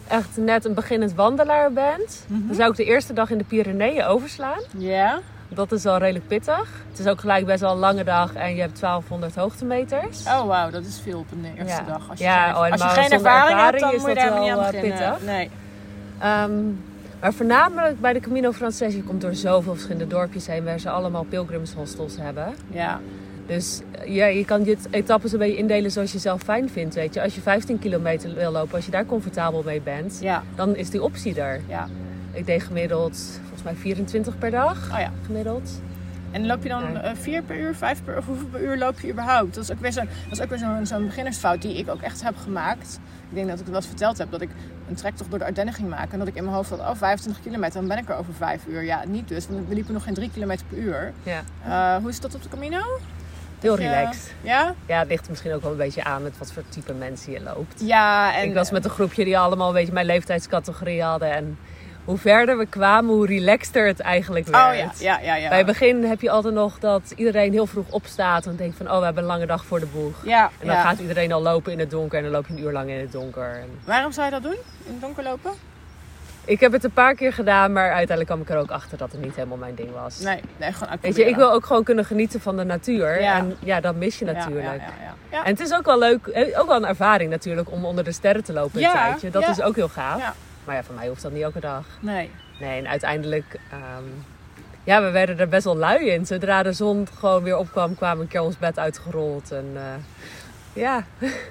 [0.09, 2.47] echt net een beginnend wandelaar bent, Mhm.
[2.47, 4.61] dan zou ik de eerste dag in de Pyreneeën overslaan.
[4.77, 5.19] Ja,
[5.53, 6.69] Dat is al redelijk pittig.
[6.91, 10.25] Het is ook gelijk best wel een lange dag en je hebt 1200 hoogtemeters.
[10.27, 11.89] oh wauw, dat is veel op een eerste Ja.
[11.89, 12.09] dag.
[12.11, 14.25] Als je Ja, geen, oh, als je geen ervaring, hebt, dan is moet je dat
[14.25, 14.99] daar niet aan eh, beginnen.
[14.99, 15.27] pittig.
[15.27, 15.51] Nee.
[16.19, 16.53] Ehm,
[17.21, 20.91] maar voornamelijk bij de Camino Frances, je komt door zoveel verschillende dorpjes heen waar ze
[20.91, 22.55] allemaal pilgrimshostels hebben.
[22.71, 23.01] Ja,
[23.47, 26.95] Dus eh, ja, je kan je etappes een beetje indelen zoals je zelf fijn vindt.
[26.95, 27.23] Weet je.
[27.23, 30.91] Als je 15 kilometer wil lopen, als je daar comfortabel mee bent, ja, dan is
[30.91, 31.61] die optie er.
[31.69, 31.89] ja.
[32.33, 34.91] Ik deed gemiddeld volgens mij 24 per dag.
[34.93, 35.13] Oh ja.
[35.27, 35.71] Gemiddeld.
[36.31, 39.01] En loop je dan eh, vier per uur, vijf per uur, hoeveel per uur loop
[39.01, 39.55] je überhaupt?
[39.55, 39.73] Dat is
[40.43, 43.01] ook weer zo'n zo'n beginnersfout die ik ook echt heb gemaakt.
[43.29, 44.51] Ik denk dat ik het wel eens verteld heb, dat ik
[44.89, 46.13] een trektocht door de Ardennen ging maken.
[46.13, 48.35] En dat ik in mijn hoofd had, oh 25 kilometer, dan ben ik er over
[48.35, 48.83] vijf uur.
[48.83, 51.13] Ja, niet dus, want we liepen nog geen drie kilometer per uur.
[51.23, 51.43] Ja.
[51.65, 52.81] Eh, hoe is dat op de Camino?
[53.61, 54.35] Heel relaxed.
[54.41, 54.75] Ja?
[54.87, 57.41] Ja, het ligt misschien ook wel een beetje aan met wat voor type mensen je
[57.41, 57.81] loopt.
[57.85, 58.49] Ja, en...
[58.49, 61.33] ik was met een groepje die allemaal een beetje mijn leeftijdscategorie hadden.
[61.33, 61.59] En
[62.05, 64.65] hoe verder we kwamen, hoe relaxter het eigenlijk werd.
[64.65, 65.35] Oh ja, ja, ja.
[65.35, 65.49] ja.
[65.49, 68.91] Bij het begin heb je altijd nog dat iedereen heel vroeg opstaat en denkt van
[68.91, 70.25] oh, we hebben een lange dag voor de boeg.
[70.25, 70.83] Ja, En dan ja.
[70.83, 73.01] gaat iedereen al lopen in het donker en dan loop je een uur lang in
[73.01, 73.51] het donker.
[73.51, 74.59] En Waarom zou je dat doen?
[74.85, 75.53] In het donker lopen?
[76.45, 79.13] ik heb het een paar keer gedaan, maar uiteindelijk kwam ik er ook achter dat
[79.13, 80.21] het niet helemaal mijn ding was.
[80.21, 83.21] Nee, nee gewoon Weet je, ik wil ook gewoon kunnen genieten van de natuur.
[83.21, 83.37] Ja.
[83.37, 84.81] En ja, dat mis je natuurlijk.
[84.81, 85.45] Ja, ja.
[85.45, 88.13] En het is ook wel leuk, eh, ook wel een ervaring natuurlijk, om onder de
[88.13, 89.31] sterren te lopen een tijdje.
[89.31, 90.35] Dat is ook heel gaaf.
[90.65, 91.85] Maar ja, voor mij hoeft dat niet elke dag.
[92.01, 92.31] Nee.
[92.61, 94.05] Nee, en uiteindelijk, ehm,
[94.85, 96.27] ja, we werden er best wel lui in.
[96.27, 99.53] Zodra de zon gewoon weer opkwam, kwamen we een keer ons bed uitgerold.
[99.53, 99.83] En eh,
[100.73, 101.05] ja,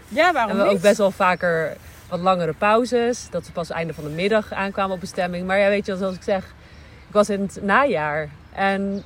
[0.08, 0.72] Ja, waarom en we niet?
[0.74, 1.76] ook best wel vaker
[2.10, 3.28] wat langere pauzes.
[3.30, 5.48] Dat we pas einde van de middag aankwamen op bestemming.
[5.48, 6.43] Maar ja, weet je, zoals ik zeg,
[7.08, 8.30] ik was in het najaar.
[8.54, 9.04] En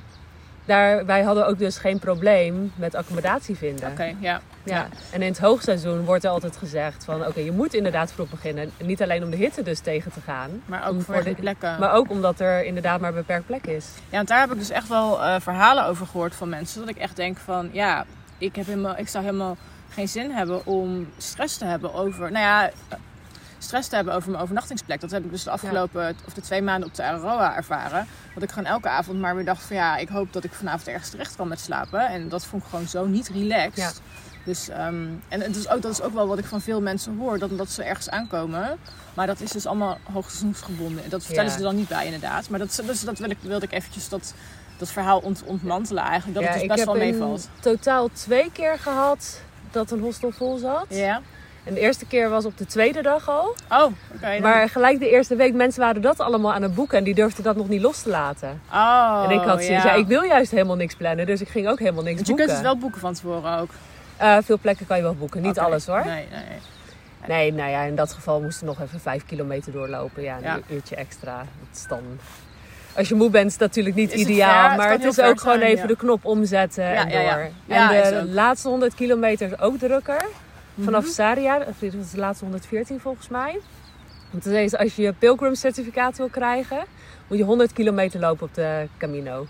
[0.64, 3.90] daar, wij hadden ook dus geen probleem met accommodatie vinden.
[3.90, 4.40] Oké, ja.
[4.64, 4.88] Ja.
[5.10, 8.70] En in het hoogseizoen wordt er altijd gezegd van oké, je moet inderdaad vroeg beginnen.
[8.76, 10.62] En niet alleen om de hitte dus tegen te gaan.
[10.66, 11.76] Maar ook voor de plekken.
[11.78, 13.86] Maar ook omdat er inderdaad maar een beperkt plek is.
[14.10, 16.80] Ja, want daar heb ik dus echt wel eh, verhalen over gehoord van mensen.
[16.80, 18.04] Dat ik echt denk van, ja,
[18.38, 19.56] ik, heb helemaal, ik zou helemaal
[19.88, 22.32] geen zin hebben om stress te hebben over...
[22.32, 22.70] Nou ja,
[23.58, 25.00] stress te hebben over mijn overnachtingsplek.
[25.00, 28.06] Dat heb ik dus de afgelopen, of de twee maanden op de Aroa ervaren.
[28.34, 30.88] Dat ik gewoon elke avond maar weer dacht van, ja, ik hoop dat ik vanavond
[30.88, 32.08] ergens terecht kan met slapen.
[32.08, 33.76] En dat vond ik gewoon zo niet relaxed.
[33.76, 33.90] Ja.
[34.44, 37.16] Dus, ehm, en het is ook, dat is ook wel wat ik van veel mensen
[37.18, 38.78] hoor, dat, dat ze ergens aankomen.
[39.14, 41.02] Maar dat is dus allemaal hoogseizoensgebonden.
[41.10, 41.56] Dat vertellen Ja.
[41.56, 42.48] ze er dan niet bij inderdaad.
[42.48, 44.34] Maar dat, dus dat wil ik, wilde ik eventjes dat,
[44.78, 46.34] dat verhaal ont, ontmantelen eigenlijk.
[46.34, 47.48] Dat ja, het dus ik best heb wel meevalt.
[47.60, 50.86] totaal twee keer gehad dat een hostel vol zat.
[50.88, 51.20] Ja?
[51.64, 53.54] En de eerste keer was op de tweede dag al.
[53.70, 54.38] Oh, oké.
[54.40, 57.44] Maar gelijk de eerste week, mensen waren dat allemaal aan het boeken en die durfden
[57.44, 58.60] dat nog niet los te laten.
[58.72, 59.90] Oh, en ik had zoiets, ja.
[59.90, 59.92] ja.
[59.94, 62.46] ik wil juist helemaal niks plannen, dus ik ging ook helemaal niks Want je boeken.
[62.54, 63.70] kunt het wel boeken van tevoren ook.
[64.16, 66.04] Eh, veel plekken kan je wel boeken, niet alles hoor.
[66.04, 66.58] Nee, nee, nee.
[67.28, 70.22] Nee, nou ja, in dat geval moesten we nog even vijf kilometer doorlopen.
[70.22, 70.58] Ja, een Ja.
[70.68, 71.36] uurtje extra.
[71.38, 72.02] Dat is dan...
[72.96, 74.76] Als je moe bent is het natuurlijk niet Is ideaal.
[74.76, 75.86] maar het is ook gewoon zijn, even ja.
[75.86, 77.48] de knop omzetten en door.
[77.76, 77.88] en
[78.26, 80.24] de laatste 100 kilometer is ook drukker.
[80.80, 81.12] Vanaf Mhm.
[81.12, 83.60] Saria, of dit was de laatste 114 volgens mij.
[84.30, 86.84] Want is, als je je pilgrim certificaat wil krijgen,
[87.28, 89.46] moet je 100 kilometer lopen op de Camino.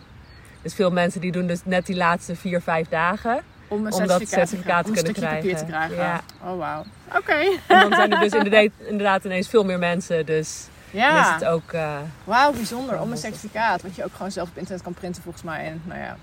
[0.63, 3.43] Dus veel mensen die doen dus net die laatste 4, 5 dagen.
[3.75, 4.93] Om een Om dat certificaat, te krijgen.
[4.93, 5.95] Kunnen papier te krijgen.
[5.95, 6.21] krijgen.
[6.45, 6.85] Oh, wauw.
[7.17, 7.35] Oké.
[7.69, 10.27] En dan zijn er dus inderdaad, inderdaad ineens veel meer mensen.
[10.27, 11.35] Dus dan is Ja.
[11.35, 11.73] het ook...
[11.73, 13.01] eh, Wauw, bijzonder.
[13.01, 13.21] Om een Ja.
[13.21, 13.83] certificaat.
[13.83, 15.65] Wat je ook gewoon zelf op internet kan printen volgens mij.
[15.65, 16.17] En, nou ja.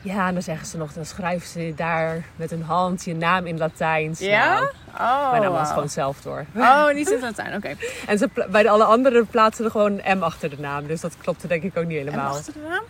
[0.00, 3.46] Ja, en dan zeggen ze nog, dan schrijven ze daar met een hand je naam
[3.46, 4.18] in Latijns.
[4.18, 4.54] Ja?
[4.54, 4.66] Nou,
[4.98, 6.44] Oh, maar dan was het gewoon zelf door.
[6.56, 7.54] Oh, niet in Latijn.
[7.54, 7.74] Oké.
[8.06, 10.86] En ze, bij de alle anderen plaatsen er gewoon een M achter de naam.
[10.86, 12.34] Dus dat klopte denk ik ook niet helemaal.
[12.34, 12.82] achter de naam?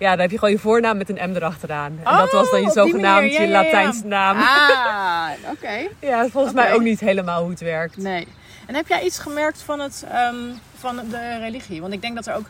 [0.00, 1.98] Ja, dan heb je gewoon je voornaam met een M erachteraan.
[2.04, 3.48] En dat was dan je Oh, zogenaamd je.
[3.48, 4.36] Latijnse naam.
[4.38, 5.88] Ah, oké.
[5.98, 7.96] Ja, volgens mij ook niet helemaal hoe het werkt.
[7.96, 8.28] Nee.
[8.66, 10.36] En heb jij iets gemerkt van, het, ehm,
[10.78, 11.80] van de religie?
[11.80, 12.46] Want ik denk dat er ook,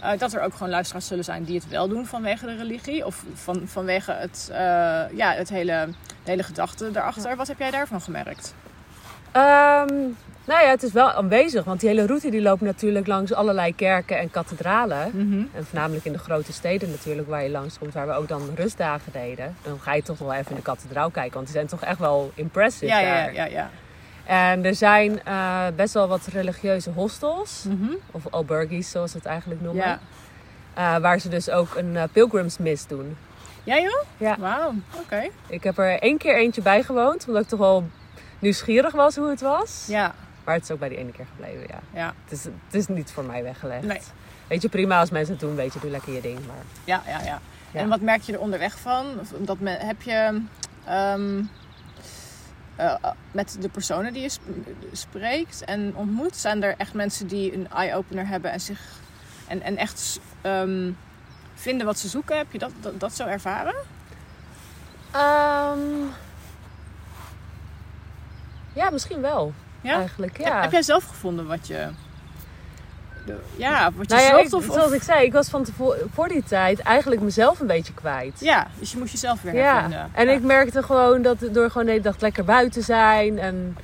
[0.00, 3.06] eh, dat er ook gewoon luisteraars zullen zijn die het wel doen vanwege de religie.
[3.06, 4.58] Of van, vanwege het, eh,
[5.12, 5.88] ja, het hele,
[6.24, 7.36] de hele gedachte daarachter.
[7.36, 8.54] Wat heb jij daarvan gemerkt?
[9.32, 9.94] Ehm,
[10.44, 13.74] nou ja, het is wel aanwezig, want die hele route die loopt natuurlijk langs allerlei
[13.74, 15.02] kerken en kathedralen.
[15.54, 18.42] En voornamelijk in de grote steden natuurlijk, waar je langs komt, waar we ook dan
[18.54, 19.56] rustdagen deden.
[19.62, 21.98] Dan ga je toch wel even in de kathedraal kijken, want die zijn toch echt
[21.98, 23.34] wel impressive Ja, ja, daar.
[23.34, 23.70] ja, ja.
[24.24, 27.92] En er zijn eh, best wel wat religieuze hostels, Mhm.
[28.10, 29.84] of albergues zoals we het eigenlijk noemen.
[29.86, 29.98] Ja.
[30.74, 33.16] Eh, waar ze dus ook een uh, pilgrimsmis doen.
[33.64, 34.02] Ja joh?
[34.16, 34.36] Ja.
[34.38, 35.28] Wauw, oké.
[35.46, 37.84] Ik heb er één keer eentje bij gewoond, omdat ik toch wel
[38.38, 39.84] nieuwsgierig was hoe het was.
[39.88, 41.78] Ja, Maar het is ook bij die ene keer gebleven, ja.
[42.00, 43.82] ja, Het is, het is niet voor mij weggelegd.
[43.82, 44.00] Nee.
[44.48, 46.46] Weet je, prima als mensen het doen, weet je, doe lekker je ding.
[46.46, 47.40] Maar ja, ja, ja.
[47.70, 47.80] Ja.
[47.80, 49.06] En wat merk je er onderweg van?
[49.38, 50.40] Dat me, heb je
[50.86, 51.42] ehm,
[52.76, 52.94] eh,
[53.30, 54.42] met de personen die je sp-
[54.92, 58.80] spreekt en ontmoet, zijn er echt mensen die een eye-opener hebben en zich
[59.48, 60.90] en, en echt ehm,
[61.54, 62.36] vinden wat ze zoeken?
[62.36, 63.74] Heb je dat, dat, dat zo ervaren?
[65.10, 65.80] Ehm,
[68.72, 69.52] ja, misschien wel.
[69.82, 69.96] Ja?
[69.96, 70.60] Eigenlijk, Heb, ja.
[70.60, 71.86] heb jij zelf gevonden wat je,
[73.56, 74.46] ja, wat je nou ja, zocht?
[74.46, 77.60] ik- of, of- zoals ik zei, ik was van tevoren, voor die tijd eigenlijk mezelf
[77.60, 78.40] een beetje kwijt.
[78.40, 80.08] Ja, dus je moest jezelf weer Ja, hervinden.
[80.12, 80.32] en Ja.
[80.32, 83.76] ik merkte gewoon dat door gewoon de hele dag lekker buiten zijn en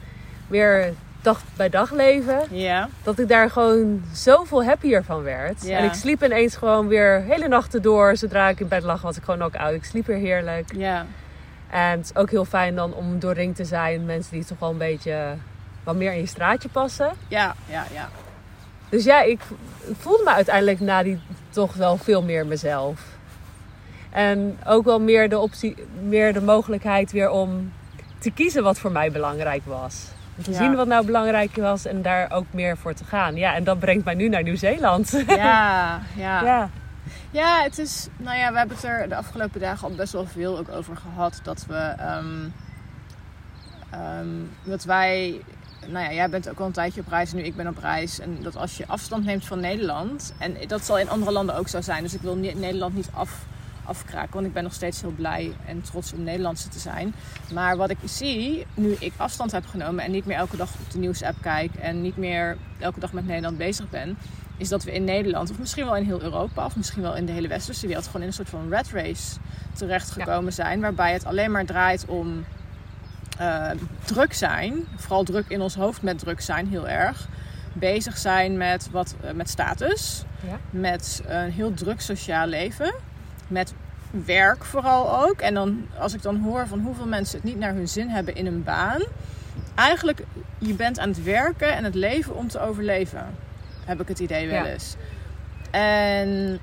[0.47, 5.65] weer dag bij dag leven, Ja, dat ik daar gewoon zoveel happier van werd.
[5.67, 5.79] Ja.
[5.79, 8.17] En ik sliep ineens gewoon weer hele nachten door.
[8.17, 9.73] Zodra ik in bed lag, was ik gewoon ook oud.
[9.75, 10.71] Ik sliep weer heerlijk.
[10.77, 11.07] ja,
[11.71, 14.05] En het is ook heel fijn dan om doorringd te zijn.
[14.05, 15.35] Mensen die toch wel een beetje
[15.89, 17.13] wat meer in je straatje passen.
[17.29, 18.09] ja, ja, ja.
[18.89, 19.41] Dus ja, ik
[19.89, 21.21] ik voelde me uiteindelijk na die
[21.51, 23.01] toch wel veel meer mezelf.
[24.11, 27.73] En ook wel meer de, optie, meer de mogelijkheid weer om
[28.19, 30.05] te kiezen wat voor mij belangrijk was.
[30.43, 30.57] Te Ja.
[30.57, 33.35] zien wat nou belangrijk was en daar ook meer voor te gaan.
[33.37, 35.11] Ja, en dat brengt mij nu naar Nieuw-Zeeland.
[35.27, 36.43] Ja, ja.
[36.45, 36.71] ja.
[37.31, 38.07] Ja, het is.
[38.17, 40.97] Nou ja, we hebben het er de afgelopen dagen al best wel veel ook over
[40.97, 41.41] gehad.
[41.43, 41.75] Dat we.
[41.99, 42.49] ehm,
[43.91, 44.29] ehm,
[44.65, 45.41] dat wij.
[45.91, 47.79] Nou ja, jij bent ook al een tijdje op reis en nu ik ben op
[47.79, 48.21] reis.
[48.21, 50.33] En dat als je afstand neemt van Nederland.
[50.39, 52.03] En dat zal in andere landen ook zo zijn.
[52.03, 53.47] Dus ik wil Nederland niet af,
[53.85, 54.33] afkraken.
[54.33, 57.15] Want ik ben nog steeds heel blij en trots om Nederlandse te zijn.
[57.53, 60.05] Maar wat ik zie, nu ik afstand heb genomen.
[60.05, 61.75] En niet meer elke dag op de nieuwsapp kijk.
[61.75, 64.19] En niet meer elke dag met Nederland bezig ben
[64.59, 67.27] is dat we in Nederland, of misschien wel in heel Europa, of misschien wel in
[67.27, 69.39] de hele westerse wereld, gewoon in een soort van rat race
[69.73, 70.81] terechtgekomen zijn.
[70.81, 72.45] Waarbij het alleen maar draait om
[73.39, 73.71] eh,
[74.05, 74.85] druk zijn.
[74.97, 77.29] Vooral druk in ons hoofd met druk zijn, heel erg.
[77.73, 80.57] Bezig zijn met, wat, eh, met status, Ja.
[80.71, 82.95] met een heel druk sociaal leven,
[83.49, 83.75] met
[84.25, 85.41] werk vooral ook.
[85.41, 88.35] En dan, als ik dan hoor van hoeveel mensen het niet naar hun zin hebben
[88.35, 89.01] in een baan.
[89.75, 90.21] Eigenlijk,
[90.59, 93.27] je bent aan het werken en het leven om te overleven.
[93.85, 94.71] Heb ik het idee wel Ja.
[94.71, 94.97] eens.
[95.71, 96.59] En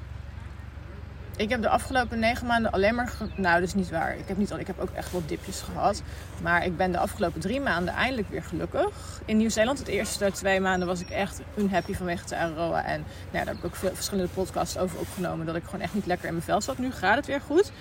[1.37, 3.13] ik heb de afgelopen negen maanden alleen maar...
[3.35, 4.17] Nou, dat is niet waar.
[4.17, 6.01] Ik heb, niet al, ik heb ook echt wat dipjes gehad.
[6.41, 9.21] Maar ik ben de afgelopen drie maanden eindelijk weer gelukkig.
[9.25, 12.83] In Nieuw-Zeeland, het eerste twee maanden, was ik echt unhappy vanwege de Aroa.
[12.83, 15.45] En nou, daar heb ik ook veel verschillende podcasts over opgenomen.
[15.45, 16.77] Dat ik gewoon echt niet lekker in mijn vel zat.
[16.77, 17.71] Nu gaat het weer goed.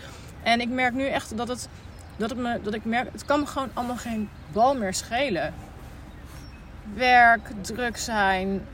[0.42, 1.68] En ik merk nu echt dat het...
[2.16, 5.54] Dat, het me, dat ik merk, het kan me gewoon allemaal geen bal meer schelen.
[6.94, 8.66] Werk, druk zijn,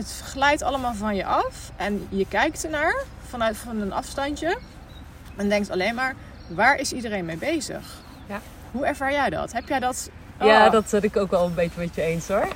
[0.00, 2.94] het glijdt allemaal van je af en je kijkt ernaar
[3.28, 4.58] vanuit van een afstandje
[5.36, 6.14] en denkt alleen maar,
[6.48, 7.82] waar is iedereen mee bezig?
[8.26, 8.40] Ja.
[8.70, 9.52] Hoe ervaar jij dat?
[9.52, 10.10] Heb jij dat?
[10.40, 10.72] Ja, Oh.
[10.72, 12.48] dat zit ik ook wel een beetje met je eens hoor.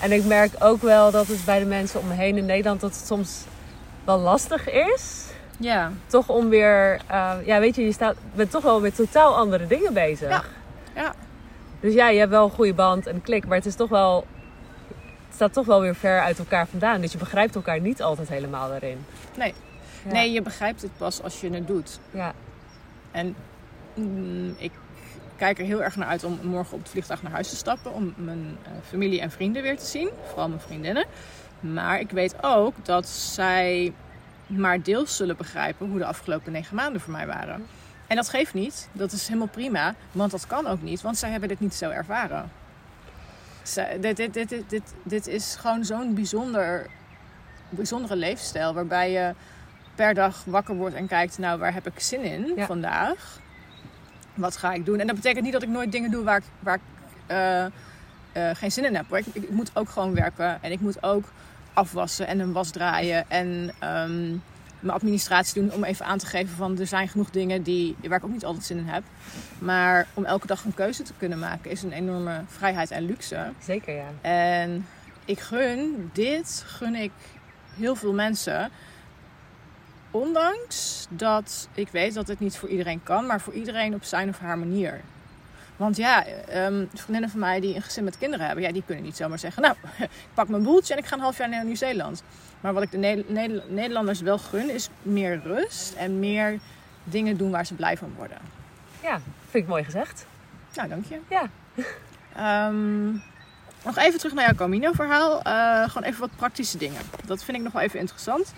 [0.00, 2.80] En ik merk ook wel dat het bij de mensen om me heen in Nederland
[2.80, 3.40] dat het soms
[4.04, 5.24] wel lastig is.
[5.58, 9.36] Ja, Toch om weer, eh, ja weet je, je staat, bent toch wel met totaal
[9.36, 10.28] andere dingen bezig.
[10.28, 10.42] Ja.
[10.94, 11.14] ja,
[11.80, 14.26] Dus ja, je hebt wel een goede band en klik, maar het is toch wel,
[15.34, 17.00] staat toch wel weer ver uit elkaar vandaan.
[17.00, 19.04] Dus je begrijpt elkaar niet altijd helemaal daarin.
[19.36, 19.54] nee.
[20.04, 20.12] Ja.
[20.12, 21.98] Nee, je begrijpt het pas als je het doet.
[22.10, 22.32] Ja,
[23.10, 23.34] En
[23.94, 24.72] mm, ik
[25.36, 27.92] kijk er heel erg naar uit om morgen op het vliegtuig naar huis te stappen.
[27.92, 30.10] Om mijn eh, familie en vrienden weer te zien.
[30.26, 31.06] Vooral mijn vriendinnen.
[31.60, 33.92] Maar ik weet ook dat zij
[34.46, 37.66] maar deels zullen begrijpen hoe de afgelopen negen maanden voor mij waren.
[38.06, 38.88] En dat geeft niet.
[38.92, 39.94] Dat is helemaal prima.
[40.12, 41.02] Want dat kan ook niet.
[41.02, 42.50] Want zij hebben dit niet zo ervaren.
[44.00, 46.86] Dit, dit, dit, dit, dit, dit is gewoon zo'n bijzonder,
[47.68, 48.74] bijzondere leefstijl.
[48.74, 49.34] Waarbij je
[49.94, 52.66] per dag wakker wordt en kijkt, nou waar heb ik zin in Ja.
[52.66, 53.40] vandaag?
[54.34, 55.00] Wat ga ik doen?
[55.00, 56.80] En dat betekent niet dat ik nooit dingen doe waar ik, waar ik
[57.26, 57.70] eh, eh,
[58.32, 59.16] geen zin in heb.
[59.32, 61.24] Ik moet ook gewoon werken en ik moet ook
[61.72, 64.36] afwassen en een was draaien en ehm,
[64.82, 68.18] mijn administratie doen om even aan te geven van er zijn genoeg dingen die, waar
[68.18, 69.02] ik ook niet altijd zin in heb.
[69.58, 73.52] Maar om elke dag een keuze te kunnen maken is een enorme vrijheid en luxe.
[73.64, 74.08] Zeker, ja.
[74.20, 74.86] En
[75.24, 77.12] ik gun dit, gun ik
[77.76, 78.70] heel veel mensen.
[80.10, 84.28] Ondanks dat ik weet dat het niet voor iedereen kan, maar voor iedereen op zijn
[84.28, 85.00] of haar manier.
[85.76, 89.04] Want ja, um, vriendinnen van mij die een gezin met kinderen hebben, ja, die kunnen
[89.04, 91.64] niet zomaar zeggen: Nou, ik pak mijn boeltje en ik ga een half jaar naar
[91.64, 92.22] Nieuw-Zeeland.
[92.60, 93.24] Maar wat ik de
[93.68, 96.58] Nederlanders wel gun, is meer rust en meer
[97.04, 98.38] dingen doen waar ze blij van worden.
[99.02, 100.26] Ja, vind ik mooi gezegd.
[100.74, 101.18] Nou, dank je.
[101.28, 101.48] Ja.
[102.68, 103.22] Um,
[103.84, 105.46] nog even terug naar jouw Camino-verhaal.
[105.46, 107.00] Uh, gewoon even wat praktische dingen.
[107.24, 108.52] Dat vind ik nog wel even interessant.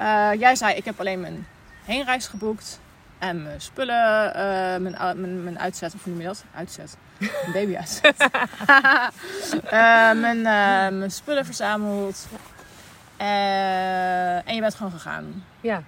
[0.00, 1.46] Uh, jij zei: Ik heb alleen mijn
[1.84, 2.80] heenreis geboekt.
[3.22, 4.32] En mijn spullen, uh,
[4.76, 6.44] mijn, mijn, mijn uitzet, of hoe noem je dat?
[6.54, 6.96] Uitzet.
[7.20, 8.28] Een baby uitzet.
[10.20, 10.42] mijn,
[10.98, 12.26] mijn spullen verzameld.
[13.16, 15.44] en je bent gewoon gegaan.
[15.60, 15.82] Ja.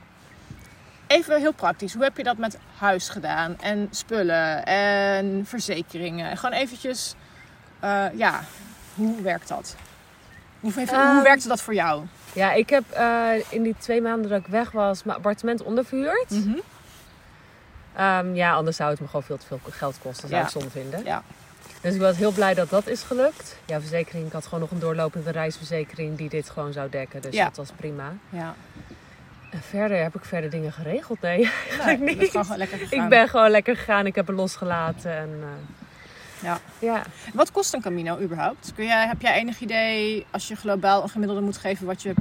[1.06, 1.92] Even heel praktisch.
[1.92, 3.60] Hoe heb je dat met huis gedaan?
[3.60, 6.36] En spullen en verzekeringen.
[6.36, 7.14] Gewoon eventjes,
[8.14, 8.40] ja,
[8.94, 9.76] hoe werkt dat?
[10.60, 12.04] Hoe, hoe um, werkte dat voor jou?
[12.32, 16.30] Ja, ik heb uh, in die twee maanden dat ik weg was mijn appartement onderverhuurd.
[16.30, 16.60] Mm -hmm.
[18.00, 20.28] Um, ja, anders zou het me gewoon veel te veel geld kosten.
[20.28, 20.46] zou ja.
[20.46, 21.04] ik zonde vinden.
[21.04, 21.22] Ja.
[21.84, 23.56] Dus ik was heel blij dat dat is gelukt.
[23.66, 24.26] Ja, verzekering.
[24.26, 27.20] Ik had gewoon nog een doorlopende reisverzekering die dit gewoon zou dekken.
[27.20, 27.44] Dus ja.
[27.44, 28.12] dat was prima.
[28.28, 28.54] Ja.
[29.50, 31.20] En verder heb ik verder dingen geregeld.
[31.20, 31.50] Nee,
[31.98, 32.30] nee niet.
[32.30, 33.02] Gewoon lekker gegaan.
[33.02, 34.06] Ik ben gewoon lekker gegaan.
[34.06, 35.16] Ik heb er losgelaten.
[35.16, 35.46] En, uh,
[36.42, 36.58] ja.
[36.78, 37.02] ja.
[37.34, 38.72] Wat kost een Camino überhaupt?
[38.74, 42.14] Kun jij, heb jij enig idee, als je globaal een gemiddelde moet geven, wat je...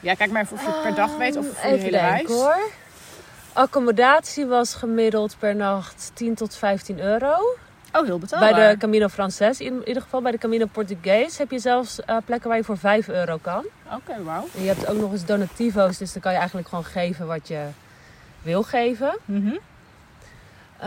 [0.00, 2.26] Ja, kijk maar of je het per dag weet of voor de hele reis.
[2.26, 2.70] hoor.
[3.52, 7.56] Accommodatie was gemiddeld per nacht 10 tot 15 euro.
[7.92, 8.54] Oh, heel betaalbaar.
[8.54, 12.16] Bij de Camino Frances, in ieder geval bij de Camino Portugues, heb je zelfs uh,
[12.24, 13.64] plekken waar je voor 5 euro kan.
[13.84, 14.46] Oké, okay, wauw.
[14.56, 17.48] En je hebt ook nog eens donativo's, dus dan kan je eigenlijk gewoon geven wat
[17.48, 17.66] je
[18.42, 19.18] wil geven.
[19.24, 19.58] Mm -hmm.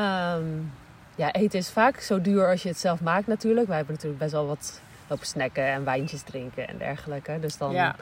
[0.04, 0.72] um,
[1.16, 3.68] ja, eten is vaak zo duur als je het zelf maakt natuurlijk.
[3.68, 7.38] Wij hebben natuurlijk best wel wat lopen snacken en wijntjes drinken en dergelijke.
[7.40, 7.96] Dus dan ja.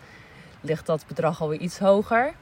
[0.62, 2.34] ligt dat bedrag alweer iets hoger.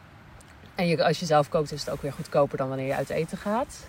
[0.75, 3.09] En je, als je zelf kookt is het ook weer goedkoper dan wanneer je uit
[3.09, 3.87] eten gaat.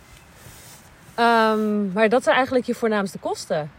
[1.17, 3.71] Um, maar dat zijn eigenlijk je voornaamste kosten.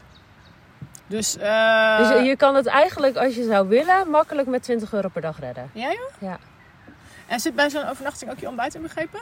[1.08, 1.98] Dus, uh...
[1.98, 5.22] dus je, je, kan het eigenlijk, als je zou willen, makkelijk met 20 euro per
[5.22, 5.70] dag redden.
[5.74, 6.12] Ja joh?
[6.20, 6.38] Ja.
[7.28, 9.22] En zit bij zo'n overnachting ook je ontbijt inbegrepen?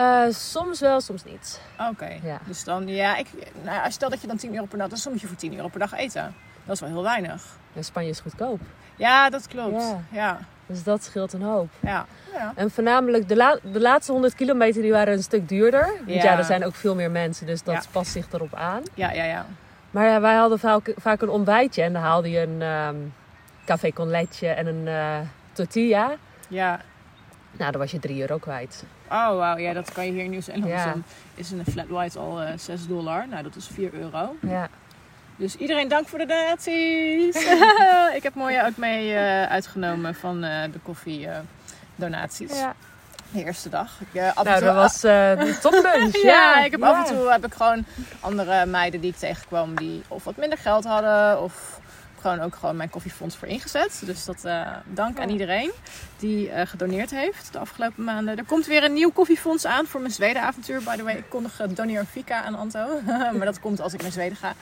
[0.00, 1.60] Uh, soms wel, soms niet.
[1.78, 1.90] Oké.
[1.90, 2.20] Okay.
[2.22, 2.38] Ja.
[2.46, 3.26] Dus dan, ja, ik,
[3.62, 5.54] nou, als stel dat je dan 10 euro per dag, dan soms je voor 10
[5.54, 6.34] euro per dag eten.
[6.64, 7.42] Dat is wel heel weinig.
[7.74, 8.60] En Spanje is goedkoop.
[8.96, 9.82] Ja, dat klopt.
[9.82, 10.00] Ja.
[10.10, 10.38] ja.
[10.66, 11.68] Dus dat scheelt een hoop.
[11.80, 12.06] Ja.
[12.32, 12.52] ja.
[12.56, 15.92] En voornamelijk de, la de laatste 100 kilometer die waren een stuk duurder.
[16.06, 18.82] Want ja, er zijn ook veel meer mensen, dus dat past zich erop aan.
[18.94, 19.46] Ja, ja, ja.
[19.90, 22.96] Maar ja, wij hadden vaak, vaak een ontbijtje en dan haalde je een ehm
[23.64, 25.18] café con leche en een eh,
[25.52, 26.16] tortilla.
[26.48, 26.80] Ja.
[27.52, 28.84] Nou, dan was je 3 euro kwijt.
[29.04, 29.56] Oh, wauw.
[29.56, 30.68] Ja, dat kan je hier in Nieuw-Zeeland.
[30.68, 30.94] Ja.
[31.34, 33.28] Is een flat white al eh 6 dollar.
[33.28, 34.36] Nou, dat is 4 euro.
[34.40, 34.68] Ja.
[35.36, 37.36] Dus iedereen dank voor de donaties.
[38.18, 41.36] ik heb mooie ook mee eh, uitgenomen van eh, de koffie eh,
[41.96, 42.58] donaties.
[42.58, 42.74] ja.
[43.30, 43.90] De eerste dag.
[44.00, 46.22] Ik, eh, af en Nou, toe- dat was eh de toplunch.
[46.22, 46.86] ja, ik heb Ja.
[46.90, 47.84] af en toe heb ik gewoon
[48.20, 51.80] andere meiden die ik tegenkwam die of wat minder geld hadden of
[52.24, 54.02] gewoon ook gewoon mijn koffiefonds voor ingezet.
[54.04, 55.32] Dus dat eh, dank aan Ja.
[55.32, 55.70] iedereen
[56.18, 58.38] die eh, gedoneerd heeft de afgelopen maanden.
[58.38, 60.82] Er komt weer een nieuw koffiefonds aan voor mijn Zweden-avontuur.
[60.82, 62.86] By the way, ik kondig uh, Doneer Fika aan Anto.
[63.36, 64.52] maar dat komt als ik naar Zweden ga.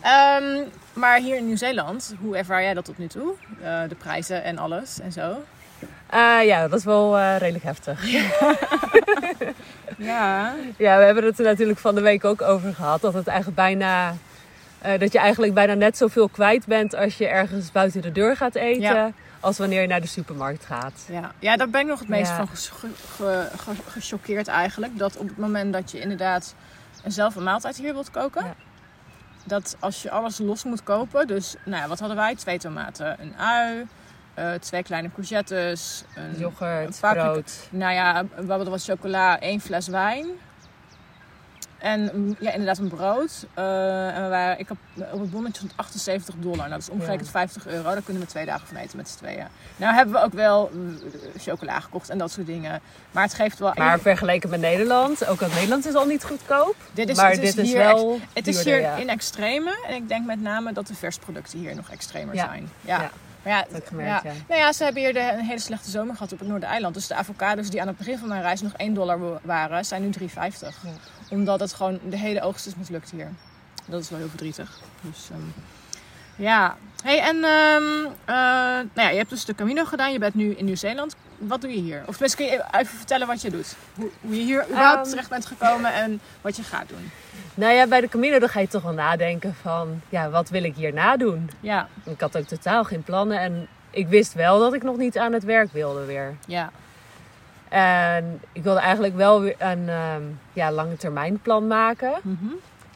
[0.00, 3.32] Ehm, maar hier in Nieuw-Zeeland, hoe ervaar jij dat tot nu toe?
[3.62, 5.42] Eh, de prijzen en alles en zo.
[6.06, 8.06] Eh, ja, dat is wel eh, redelijk heftig.
[8.06, 8.24] Ja.
[10.76, 13.00] Ja, we hebben het er natuurlijk van de week ook over gehad.
[13.00, 14.14] Dat het eigenlijk bijna.
[14.78, 18.36] Eh, dat je eigenlijk bijna net zoveel kwijt bent als je ergens buiten de deur
[18.36, 18.82] gaat eten.
[18.82, 19.10] Ja.
[19.40, 21.04] Als wanneer je naar de supermarkt gaat.
[21.10, 22.36] Ja, ja daar ben ik nog het meest Ja.
[22.36, 24.98] van ge- ge- gechoqueerd eigenlijk.
[24.98, 26.54] Dat op het moment dat je inderdaad
[27.06, 28.44] zelf een maaltijd hier wilt koken.
[28.44, 28.54] Ja.
[29.44, 31.26] Dat als je alles los moet kopen.
[31.26, 32.34] Dus nou ja, wat hadden wij?
[32.34, 33.86] Twee tomaten, een ui,
[34.34, 36.04] eh, twee kleine courgettes.
[36.14, 37.52] Een, Yoghurt, een brood.
[37.70, 40.26] Nou ja, wat chocola, één fles wijn.
[41.78, 43.46] En ja, inderdaad een brood.
[43.54, 44.76] Eh, en we waren, ik heb
[45.12, 46.56] op het bonnetje stond 78 dollar.
[46.56, 47.30] Nou, dat is omgerekend Ja.
[47.30, 47.82] 50 euro.
[47.82, 49.46] Daar kunnen we twee dagen van eten met z'n tweeën.
[49.76, 50.98] Nou hebben we ook wel mm,
[51.38, 52.80] chocola gekocht en dat soort dingen.
[53.10, 53.72] Maar het geeft wel...
[53.74, 56.76] Maar vergeleken met Nederland, ook uit Nederland is al niet goedkoop.
[56.92, 58.18] dit is, maar het is dit is hier wel.
[58.32, 58.96] Het is duurder, hier ja.
[58.96, 59.78] in extreme.
[59.86, 62.44] En ik denk met name dat de versproducten hier nog extremer Ja.
[62.44, 62.70] zijn.
[62.80, 63.10] Ja.
[63.44, 63.50] Ja.
[63.50, 64.32] Maar ja, Dat gemerkt, ja.
[64.48, 66.94] Nou ja, ze hebben hier de, een hele slechte zomer gehad op het Noordereiland.
[66.94, 69.84] Dus de avocados die aan het begin van mijn reis nog 1 dollar wa- waren,
[69.84, 70.26] zijn nu 3,50.
[70.82, 70.90] Ja.
[71.30, 73.28] Omdat het gewoon de hele oogst is mislukt hier.
[73.86, 74.78] Dat is wel heel verdrietig.
[75.00, 75.40] Dus ehm,
[76.36, 76.76] ja.
[77.02, 80.12] Hey, en ehm, eh, nou ja, je hebt dus de Camino gedaan.
[80.12, 81.16] Je bent nu in Nieuw-Zeeland.
[81.38, 81.98] Wat doe je hier?
[82.06, 83.76] Of tenminste, kun je even vertellen wat je doet?
[83.94, 85.08] Hoe, hoe je hier überhaupt Ehm.
[85.10, 87.10] terecht bent gekomen en wat je gaat doen.
[87.54, 90.62] Nou ja, bij de Camino dan ga je toch wel nadenken van, ja, wat wil
[90.64, 91.50] ik hierna doen?
[91.60, 95.18] Ja, Ik had ook totaal geen plannen en ik wist wel dat ik nog niet
[95.18, 96.34] aan het werk wilde weer.
[96.46, 96.70] ja,
[97.68, 100.22] En ik wilde eigenlijk wel weer een ehm,
[100.52, 102.12] ja, lange termijn plan maken.
[102.22, 102.52] Mhm.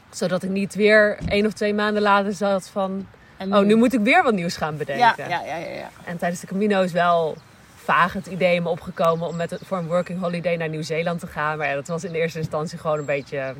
[0.09, 3.07] Zodat ik niet weer één of twee maanden later zat van...
[3.49, 5.05] Oh, nu moet ik weer wat nieuws gaan bedenken.
[5.17, 5.89] ja, ja, ja, ja, ja.
[6.05, 7.37] En tijdens de Camino is wel
[7.83, 9.27] vaag het idee in me opgekomen...
[9.27, 11.57] om met het, voor een working holiday naar Nieuw-Zeeland te gaan.
[11.57, 13.53] Maar ja, dat was in eerste instantie gewoon een beetje...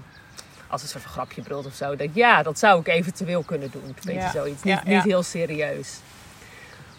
[0.68, 1.92] Als een soort van grapje bedoeld of zo.
[1.92, 3.84] Ik denk, ja, dat zou ik eventueel kunnen doen.
[3.88, 4.32] Een beetje Ja.
[4.32, 4.64] zoiets.
[4.64, 4.94] Niet, ja.
[4.94, 6.00] niet heel serieus.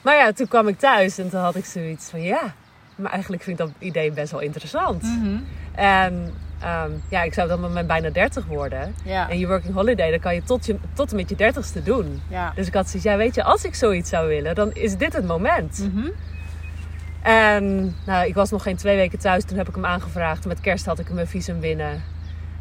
[0.02, 2.22] Maar ja, toen kwam ik thuis en toen had ik zoiets van...
[2.22, 2.54] Ja,
[2.96, 5.02] maar eigenlijk vind ik dat idee best wel interessant.
[5.02, 5.36] Mhm.
[5.74, 8.94] En ehm, ja, ik zou dan met mijn bijna 30 worden.
[9.04, 11.82] Ja, En je working holiday, dan kan je tot, je tot en met je dertigste
[11.82, 12.22] doen.
[12.28, 12.52] ja.
[12.54, 15.12] Dus ik had zoiets, ja weet je, als ik zoiets zou willen, dan is dit
[15.12, 15.78] het moment.
[15.92, 16.08] Mhm.
[17.24, 20.46] En nou, ik was nog geen twee weken thuis, toen heb ik hem aangevraagd.
[20.46, 22.02] Met kerst had ik mijn visum binnen.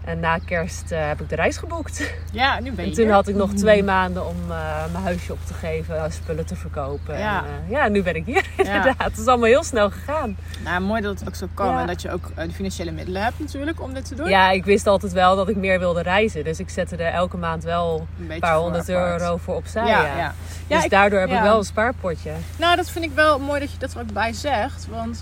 [0.06, 2.14] En na kerst eh, heb ik de reis geboekt.
[2.32, 3.14] ja, nu ben je En toen hier.
[3.14, 7.18] had ik nog twee maanden om eh, mijn huisje op te geven, spullen te verkopen.
[7.18, 7.38] Ja.
[7.38, 8.96] En eh, ja, nu ben ik hier inderdaad.
[8.98, 10.38] Het is allemaal heel snel gegaan.
[10.64, 11.82] Nou, mooi dat het ook zo kan Ja.
[11.82, 14.30] en dat je ook de financiële middelen hebt natuurlijk om dit te doen.
[14.30, 16.44] Ja, ik wist altijd wel dat ik meer wilde reizen.
[16.44, 19.88] Dus ik zette er elke maand wel een paar honderd euro voor opzij.
[19.88, 20.34] Ja, Ja, ja.
[20.68, 21.38] Ja, dus ik- daardoor heb ja.
[21.38, 22.32] ik wel een spaarpotje.
[22.56, 24.88] Nou, dat vind ik wel mooi dat je dat er ook bij zegt.
[24.90, 25.22] Want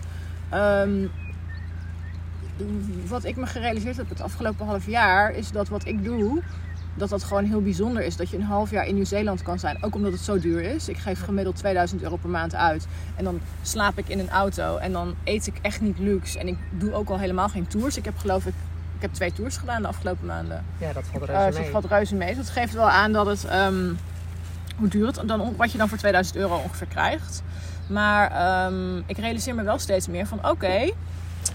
[0.50, 0.90] ehm,
[3.08, 6.42] wat ik me gerealiseerd heb het afgelopen half jaar, is dat wat ik doe,
[6.96, 8.16] dat dat gewoon heel bijzonder is.
[8.16, 9.84] Dat je een half jaar in Nieuw-Zeeland kan zijn.
[9.84, 10.90] Ook omdat het zo duur is.
[10.90, 12.88] Ik geef gemiddeld 2000 euro per maand uit.
[13.16, 14.78] En dan slaap ik in een auto.
[14.78, 16.40] En dan eet ik echt niet luxe.
[16.40, 17.98] En ik doe ook al helemaal geen tours.
[17.98, 18.54] Ik heb geloof ik,
[18.96, 20.66] ik heb twee tours gedaan de afgelopen maanden.
[20.78, 21.64] Ja, dat valt Eh, reuze dus mee.
[21.64, 22.36] dat valt reuze mee.
[22.36, 23.94] Dat geeft wel aan dat het, ehm,
[24.78, 27.44] hoe duur het dan, wat je dan voor 2000 euro ongeveer krijgt.
[27.88, 30.92] Maar ehm, ik realiseer me wel steeds meer van oké,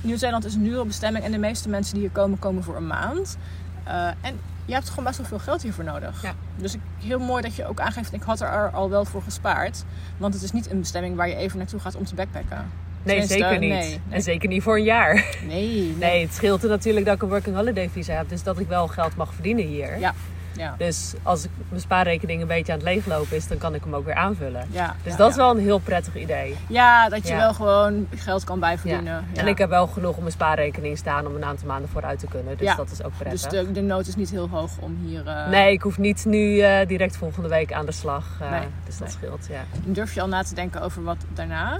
[0.00, 2.86] Nieuw-Zeeland is een dure bestemming en de meeste mensen die hier komen, komen voor een
[2.86, 3.36] maand.
[3.84, 6.22] Eh, en je hebt gewoon best wel veel geld hiervoor nodig.
[6.22, 6.34] Ja.
[6.56, 9.84] Dus ik, heel mooi dat je ook aangeeft, ik had er al wel voor gespaard.
[10.16, 12.56] Want het is niet een bestemming waar je even naartoe gaat om te backpacken.
[13.02, 13.70] Nee, Tenminste, zeker niet.
[13.70, 14.00] nee, nee.
[14.08, 15.14] En zeker niet voor een jaar.
[15.46, 15.96] Nee, nee.
[15.96, 18.28] Nee, het scheelt er natuurlijk dat ik een working holiday visa heb.
[18.28, 19.98] Dus dat ik wel geld mag verdienen hier.
[19.98, 20.14] Ja,
[20.56, 20.74] ja.
[20.78, 23.94] Dus als ik mijn spaarrekening een beetje aan het leeglopen is, dan kan ik hem
[23.94, 24.66] ook weer aanvullen.
[24.70, 26.56] ja Dus ja, dat is wel een heel prettig idee.
[26.68, 29.24] Ja, dat je wel gewoon geld kan bijverdienen.
[29.34, 32.26] En ik heb wel genoeg op mijn spaarrekening staan om een aantal maanden vooruit te
[32.26, 32.56] kunnen.
[32.56, 33.40] Dus dat is ook prettig.
[33.50, 35.26] Dus de, de nood is niet heel hoog om hier...
[35.26, 38.24] eh, Nee, ik hoef niet nu eh, direct volgende week aan de slag.
[38.40, 39.16] eh, Nee, dus dat nee.
[39.16, 39.60] scheelt, ja.
[39.84, 41.78] Durf je al na te denken over wat daarna?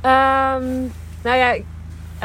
[0.00, 0.64] Ehm,
[1.22, 1.56] nou ja,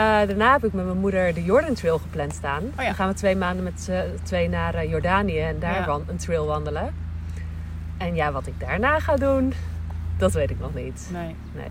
[0.04, 2.64] daarna heb ik met mijn moeder de Jordan Trail gepland staan.
[2.64, 2.84] Oh ja.
[2.84, 6.00] Dan gaan we twee maanden met z'n twee naar eh, Jordanië en daar Ja.
[6.08, 6.94] een trail wandelen.
[7.98, 9.54] En ja, wat ik daarna ga doen,
[10.18, 11.10] dat weet ik nog niet.
[11.14, 11.36] Nee.
[11.56, 11.68] Nee.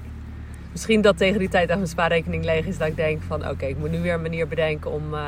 [0.73, 3.65] Misschien dat tegen die tijd dat mijn spaarrekening leeg is, dat ik denk van oké,
[3.67, 5.21] ik moet nu weer een manier bedenken om eh,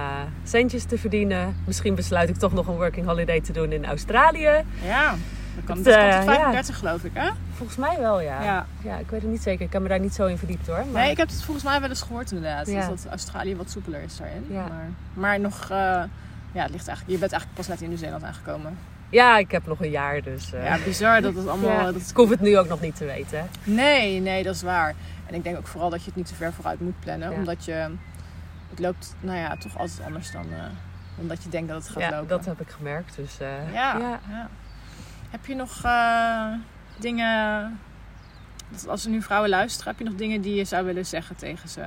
[0.45, 1.57] centjes te verdienen.
[1.67, 4.51] Misschien besluit ik toch nog een working holiday te doen in Australië.
[4.85, 5.15] Ja,
[5.67, 7.31] dat kan, Het, dat kan eh, tot 35 geloof ik, hè?
[7.55, 8.43] Volgens mij wel, ja.
[8.43, 8.67] Ja.
[8.83, 8.97] ja.
[8.97, 9.67] ik weet het niet zeker.
[9.67, 10.77] Ik heb me daar niet zo in verdiept hoor.
[10.93, 11.03] Maar...
[11.03, 12.67] Nee, ik heb het volgens mij wel eens gehoord inderdaad.
[12.67, 14.45] Dus dat Australië wat soepeler is daarin.
[14.49, 14.61] Ja.
[14.69, 15.63] Maar, maar nog...
[15.71, 16.03] eh,
[16.53, 18.79] ja, het ligt eigenlijk, je bent eigenlijk pas net in Nieuw-Zeeland aangekomen.
[19.11, 20.53] Ja, ik heb nog een jaar, dus...
[20.53, 21.93] eh, Ja, bizar dat het allemaal...
[21.93, 23.49] Dat ik hoef het nu ook nog niet te weten.
[23.65, 24.95] Nee, nee, dat is waar.
[25.27, 27.33] En ik denk ook vooral dat je het niet te ver vooruit moet plannen.
[27.33, 27.73] Omdat je...
[28.71, 30.45] Het loopt, nou ja, toch altijd anders dan...
[30.53, 30.59] eh,
[31.21, 32.29] omdat je denkt dat het gaat ja, lopen.
[32.29, 33.17] dat heb ik gemerkt.
[33.17, 34.19] Dus eh, Ja, ja.
[34.31, 34.49] ja.
[35.31, 36.53] Heb je nog eh,
[36.99, 37.79] dingen...
[38.89, 41.69] Als er nu vrouwen luisteren, heb je nog dingen die je zou willen zeggen tegen
[41.69, 41.85] ze?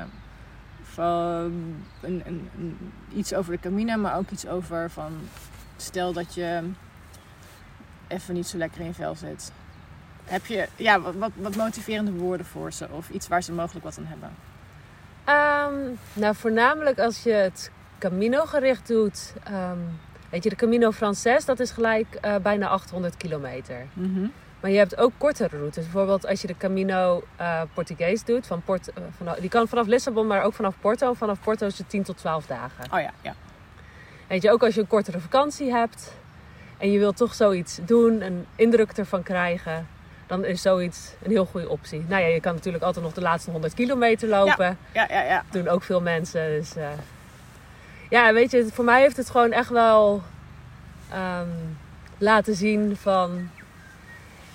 [0.83, 1.05] Van
[2.01, 5.11] een, een, een- iets over de Camino, maar ook iets over van...
[5.77, 6.69] Stel dat je
[8.07, 9.51] even niet zo lekker in je vel zit.
[10.25, 12.87] Heb je ja, wat, wat, wat motiverende woorden voor ze?
[12.89, 14.29] Of iets waar ze mogelijk wat aan hebben?
[15.25, 19.33] Ehm, nou, voornamelijk als je het Camino gericht doet.
[19.43, 19.77] ehm,
[20.31, 23.85] weet je, de Camino Frances, dat is gelijk eh, bijna 800 kilometer.
[24.59, 25.83] Maar je hebt ook kortere routes.
[25.83, 28.47] Bijvoorbeeld als je de Camino eh Portugees doet.
[28.47, 31.13] Van Port, eh, vanaf, die kan vanaf Lissabon, maar ook vanaf Porto.
[31.13, 32.83] Vanaf Porto is het 10 tot 12 dagen.
[32.93, 33.33] Oh ja, ja.
[34.27, 36.13] Weet je, ook als je een kortere vakantie hebt.
[36.77, 39.87] En je wilt toch zoiets doen, een indruk ervan krijgen.
[40.27, 42.05] Dan is zoiets een heel goede optie.
[42.07, 44.77] Nou ja, je kan natuurlijk altijd nog de laatste 100 kilometer lopen.
[44.93, 45.43] Ja, ja, ja.
[45.51, 46.49] doen ook veel mensen.
[46.49, 46.73] Dus
[48.11, 50.21] ja, weet je, voor mij heeft het gewoon echt wel
[51.11, 51.47] ehm,
[52.17, 53.49] laten zien van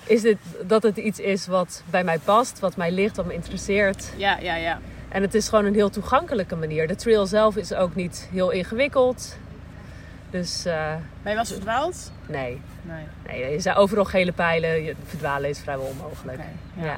[0.05, 3.33] is dit, dat het iets is wat bij mij past, wat mij ligt, wat me
[3.33, 4.11] interesseert.
[4.17, 4.79] Ja, ja, ja.
[5.09, 6.87] En het is gewoon een heel toegankelijke manier.
[6.87, 9.37] De trail zelf is ook niet heel ingewikkeld.
[10.29, 10.93] Dus eh,
[11.23, 12.11] Ben je eens verdwaald?
[12.25, 12.61] nee.
[12.81, 13.03] Nee.
[13.27, 14.83] nee, je zijn overal gele pijlen.
[14.83, 16.39] Je- Verdwalen is vrijwel onmogelijk.
[16.79, 16.85] Ja.
[16.85, 16.97] ja.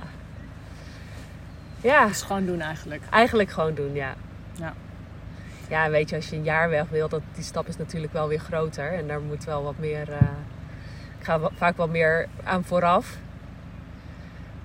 [1.82, 3.01] Ja, Dus gewoon doen eigenlijk.
[3.10, 4.14] eigenlijk gewoon doen, ja.
[4.53, 4.74] Ja.
[5.70, 8.28] Ja, weet je, als je een jaar weg wil, dat, die stap is natuurlijk wel
[8.28, 8.93] weer groter.
[8.93, 10.09] En daar moet wel wat meer...
[10.11, 10.17] eh,
[11.20, 13.17] ik ga vaak wel meer aan vooraf.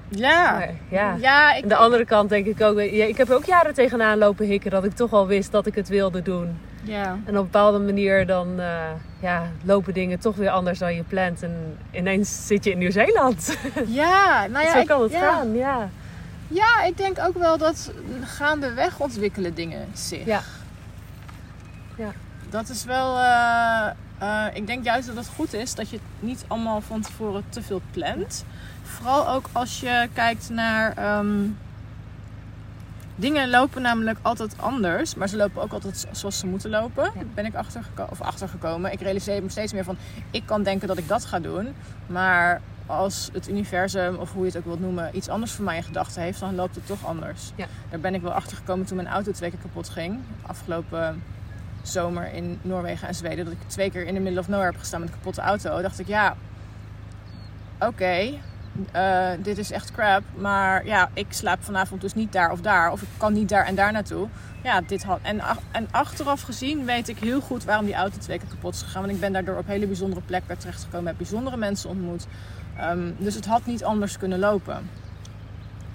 [0.09, 0.53] Ja.
[0.53, 1.17] Maar, ja.
[1.21, 2.81] Ja, ik, Aan de andere kant denk ik ook...
[2.81, 5.75] Ja, ik heb ook jaren tegenaan lopen hikken dat ik toch al wist dat ik
[5.75, 6.59] het wilde doen.
[6.83, 7.05] ja.
[7.05, 8.91] En op een bepaalde manier dan eh,
[9.21, 11.43] ja, lopen dingen toch weer anders dan je plant.
[11.43, 13.57] En ineens zit je in Nieuw-Zeeland.
[13.87, 15.33] Ja, nou ja, Zo ik, kan het ja.
[15.33, 15.89] gaan, ja.
[16.49, 17.93] Ja, ik denk ook wel dat
[18.23, 20.25] gaandeweg ontwikkelen dingen zich.
[20.25, 20.43] Ja.
[22.55, 23.19] Dat is wel...
[23.19, 27.01] eh, eh, ik denk juist dat het goed is dat je het niet allemaal van
[27.01, 28.45] tevoren te veel plant.
[28.83, 30.97] Vooral ook als je kijkt naar...
[30.97, 31.47] ehm,
[33.17, 37.05] dingen lopen namelijk altijd anders, maar ze lopen ook altijd zoals ze moeten lopen.
[37.05, 37.23] Ja.
[37.35, 38.93] Ben ik achtergeko- of achtergekomen.
[38.93, 39.97] Ik realiseer me steeds meer van,
[40.31, 41.75] ik kan denken dat ik dat ga doen,
[42.07, 45.77] maar als het universum of hoe je het ook wilt noemen iets anders voor mij
[45.77, 47.53] in gedachten heeft, dan loopt het toch anders.
[47.55, 47.67] Ja.
[47.91, 50.19] Daar ben ik wel achter gekomen toen mijn auto twee keer kapot ging.
[50.43, 51.23] Afgelopen
[51.89, 53.45] zomer in Noorwegen en Zweden.
[53.45, 55.83] Dat ik twee keer in de middle of nowhere heb gestaan met een kapotte auto.
[55.83, 56.37] Dacht ik, ja,
[57.79, 58.39] oké,
[58.93, 60.23] eh, dit is echt crap.
[60.35, 62.93] Maar ja, ik slaap vanavond dus niet daar of daar.
[62.93, 64.29] Of ik kan niet daar en daar naartoe.
[64.63, 65.19] Ja, dit had.
[65.23, 68.83] En, en achteraf gezien weet ik heel goed waarom die auto twee keer kapot is
[68.83, 69.03] gegaan.
[69.03, 71.07] Want ik ben daardoor op hele bijzondere plekken terechtgekomen.
[71.07, 72.27] Heb bijzondere mensen ontmoet.
[72.77, 74.91] Ehm, dus het had niet anders kunnen lopen.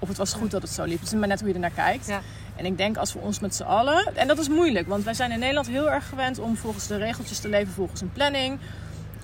[0.00, 0.98] Of het was goed dat het zo liep.
[0.98, 2.06] Het is maar net hoe je er naar kijkt.
[2.06, 2.20] Ja.
[2.56, 4.16] En ik denk als we ons met z'n allen.
[4.16, 6.96] En dat is moeilijk, want wij zijn in Nederland heel erg gewend om volgens de
[6.96, 8.58] regeltjes te leven, volgens een planning.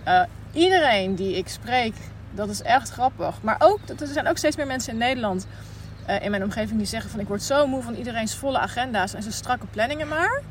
[0.04, 0.22] Eh,
[0.52, 1.94] iedereen die ik spreek,
[2.34, 3.42] dat is echt grappig.
[3.42, 5.46] Maar ook, er zijn ook steeds meer mensen in Nederland,
[6.06, 9.14] eh, in mijn omgeving, die zeggen van ik word zo moe van iedereen's volle agenda's
[9.14, 10.42] en zijn strakke planningen maar.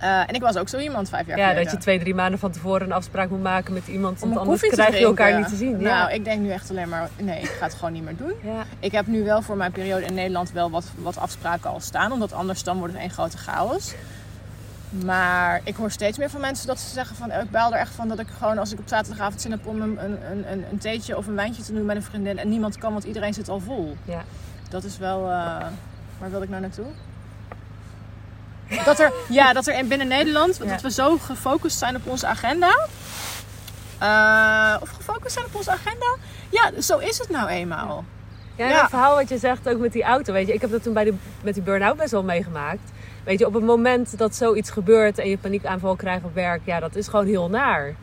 [0.00, 1.64] Eh, en ik was ook zo iemand vijf jaar Ja, geleden.
[1.64, 4.22] dat je twee, drie maanden van tevoren een afspraak moet maken met iemand.
[4.22, 5.70] Om Want anders krijg je elkaar niet te zien.
[5.72, 6.08] Nou, ja.
[6.08, 8.32] ik denk nu echt alleen maar, nee, ik ga het gewoon niet meer doen.
[8.42, 8.62] Ja.
[8.78, 12.12] Ik heb nu wel voor mijn periode in Nederland wel wat, wat afspraken al staan.
[12.12, 13.94] Omdat anders dan wordt het één grote chaos.
[15.04, 17.32] Maar ik hoor steeds meer van mensen dat ze zeggen van...
[17.32, 19.80] Ik baal er echt van dat ik gewoon als ik op zaterdagavond zin heb om
[19.82, 22.38] een, een, een, een theetje of een wijntje te doen met een vriendin.
[22.38, 23.96] En niemand kan, want iedereen zit al vol.
[24.04, 24.22] Ja.
[24.70, 25.20] Dat is wel...
[25.22, 25.66] eh,
[26.18, 26.86] waar wil ik nou naartoe?
[28.84, 30.64] Dat er, ja, dat er in- binnen Nederland, Ja.
[30.64, 32.86] dat we zo gefocust zijn op onze agenda.
[33.98, 36.16] Eh, of gefocust zijn op onze agenda.
[36.50, 38.04] Ja, zo is het nou eenmaal.
[38.56, 38.80] Ja, en Ja.
[38.80, 40.32] het verhaal wat je zegt ook met die auto.
[40.32, 42.90] Weet je, ik heb dat toen bij de, met die burn-out best wel meegemaakt.
[43.24, 46.80] Weet je, op het moment dat zoiets gebeurt en je paniekaanval krijgt op werk, ja,
[46.80, 47.94] dat is gewoon heel naar.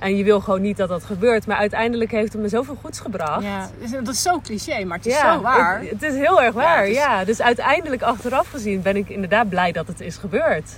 [0.00, 1.46] En je wil gewoon niet dat dat gebeurt.
[1.46, 3.42] Maar uiteindelijk heeft het me zoveel goeds gebracht.
[3.42, 3.68] Ja,
[4.02, 5.80] dat is zo cliché, maar het is Ja, zo waar.
[5.80, 9.48] Het, het is heel erg waar, ja, is- Dus uiteindelijk achteraf gezien ben ik inderdaad
[9.48, 10.70] blij dat het is gebeurd.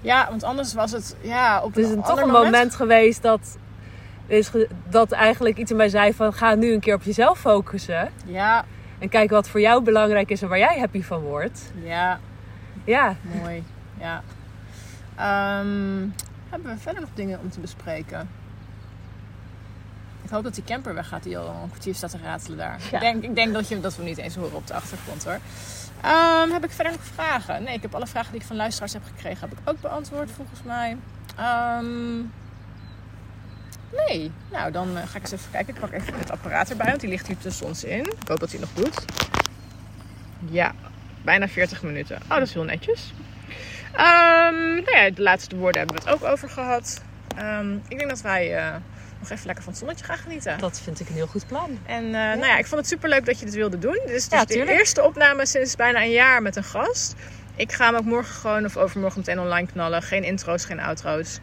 [0.00, 3.56] Ja, want anders was het ja, op Het is een toch een moment, geweest dat,
[4.26, 4.50] is
[4.88, 8.08] dat eigenlijk iets in mij zei van ga nu een keer op jezelf focussen.
[8.26, 8.64] Ja,
[8.98, 11.60] En kijken wat voor jou belangrijk is en waar jij happy van wordt.
[11.82, 12.18] ja,
[12.84, 13.64] Ja, mooi.
[14.00, 14.22] Ja.
[15.16, 16.06] Ehm,
[16.50, 18.28] hebben we verder nog dingen om te bespreken?
[20.24, 22.80] Ik hoop dat die camper weggaat die al een kwartier staat te ratelen daar.
[22.90, 22.96] Ja.
[22.96, 25.24] Ik, denk, ik denk dat, je, dat we hem niet eens horen op de achtergrond
[25.24, 25.38] hoor.
[26.00, 27.62] Ehm, heb ik verder nog vragen?
[27.62, 30.30] Nee, ik heb alle vragen die ik van luisteraars heb gekregen, heb ik ook beantwoord
[30.30, 30.96] volgens mij.
[31.36, 32.16] Ehm,
[34.06, 35.74] nee, nou dan eh, ga ik eens even kijken.
[35.74, 38.04] Ik pak even het apparaat erbij, want die ligt hier tussen ons in.
[38.04, 39.04] Ik hoop dat hij nog doet.
[40.50, 40.72] Ja,
[41.22, 42.16] bijna 40 minuten.
[42.22, 43.12] Oh, dat is heel netjes.
[43.92, 47.02] Ehm, nou ja, de laatste woorden hebben we het ook over gehad.
[47.88, 48.74] Ik denk dat wij eh,
[49.28, 50.58] nog even lekker van het zonnetje gaan genieten.
[50.58, 51.78] dat vind ik een heel goed plan.
[51.86, 53.92] En eh, nou ja, ik vond het superleuk dat je dit wilde doen.
[54.06, 57.14] Dit is dus Ja, de eerste opname sinds bijna een jaar met een gast.
[57.56, 60.02] Ik ga hem ook morgen gewoon of overmorgen meteen online knallen.
[60.02, 61.38] Geen intro's, geen outro's.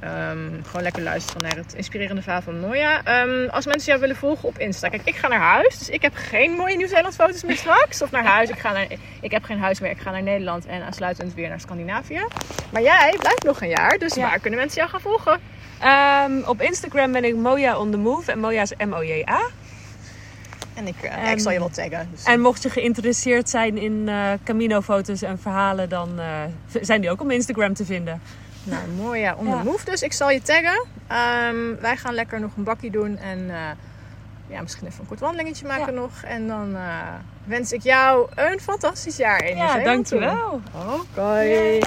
[0.00, 3.02] Ehm, gewoon lekker luisteren naar het inspirerende verhaal van Noja.
[3.04, 4.88] Ehm, als mensen jou willen volgen op Insta.
[4.88, 5.78] Kijk, ik ga naar huis.
[5.78, 8.02] Dus ik heb geen mooie Nieuw-Zeeland foto's meer straks.
[8.02, 8.48] Of naar huis.
[8.48, 8.86] Ik, ga naar,
[9.20, 9.90] ik heb geen huis meer.
[9.90, 12.26] Ik ga naar Nederland en aansluitend weer naar Scandinavië.
[12.72, 13.98] Maar jij blijft nog een jaar.
[13.98, 14.20] Dus Ja.
[14.22, 15.40] waar kunnen mensen jou gaan volgen?
[15.80, 18.32] Ehm, op Instagram ben ik Moja on the move.
[18.32, 19.40] En Moja is M-O-J-A.
[20.74, 22.08] En ik, eh, En- ik zal je wel taggen.
[22.12, 26.26] Dus, En mocht je geïnteresseerd zijn in eh Camino-foto's en verhalen, dan eh,
[26.80, 28.20] zijn die ook op Instagram te vinden.
[28.64, 29.34] Nou, mooi ja.
[29.34, 30.02] On the move dus.
[30.02, 30.84] Ik zal je taggen.
[31.06, 33.16] Ehm, wij gaan lekker nog een bakkie doen.
[33.18, 33.50] En
[34.48, 36.00] ja, misschien even een kort wandelingetje maken Ja.
[36.00, 36.10] nog.
[36.24, 36.76] En dan
[37.44, 40.60] wens ik jou een fantastisch jaar in Ja, dankjewel.
[40.74, 41.78] Oké.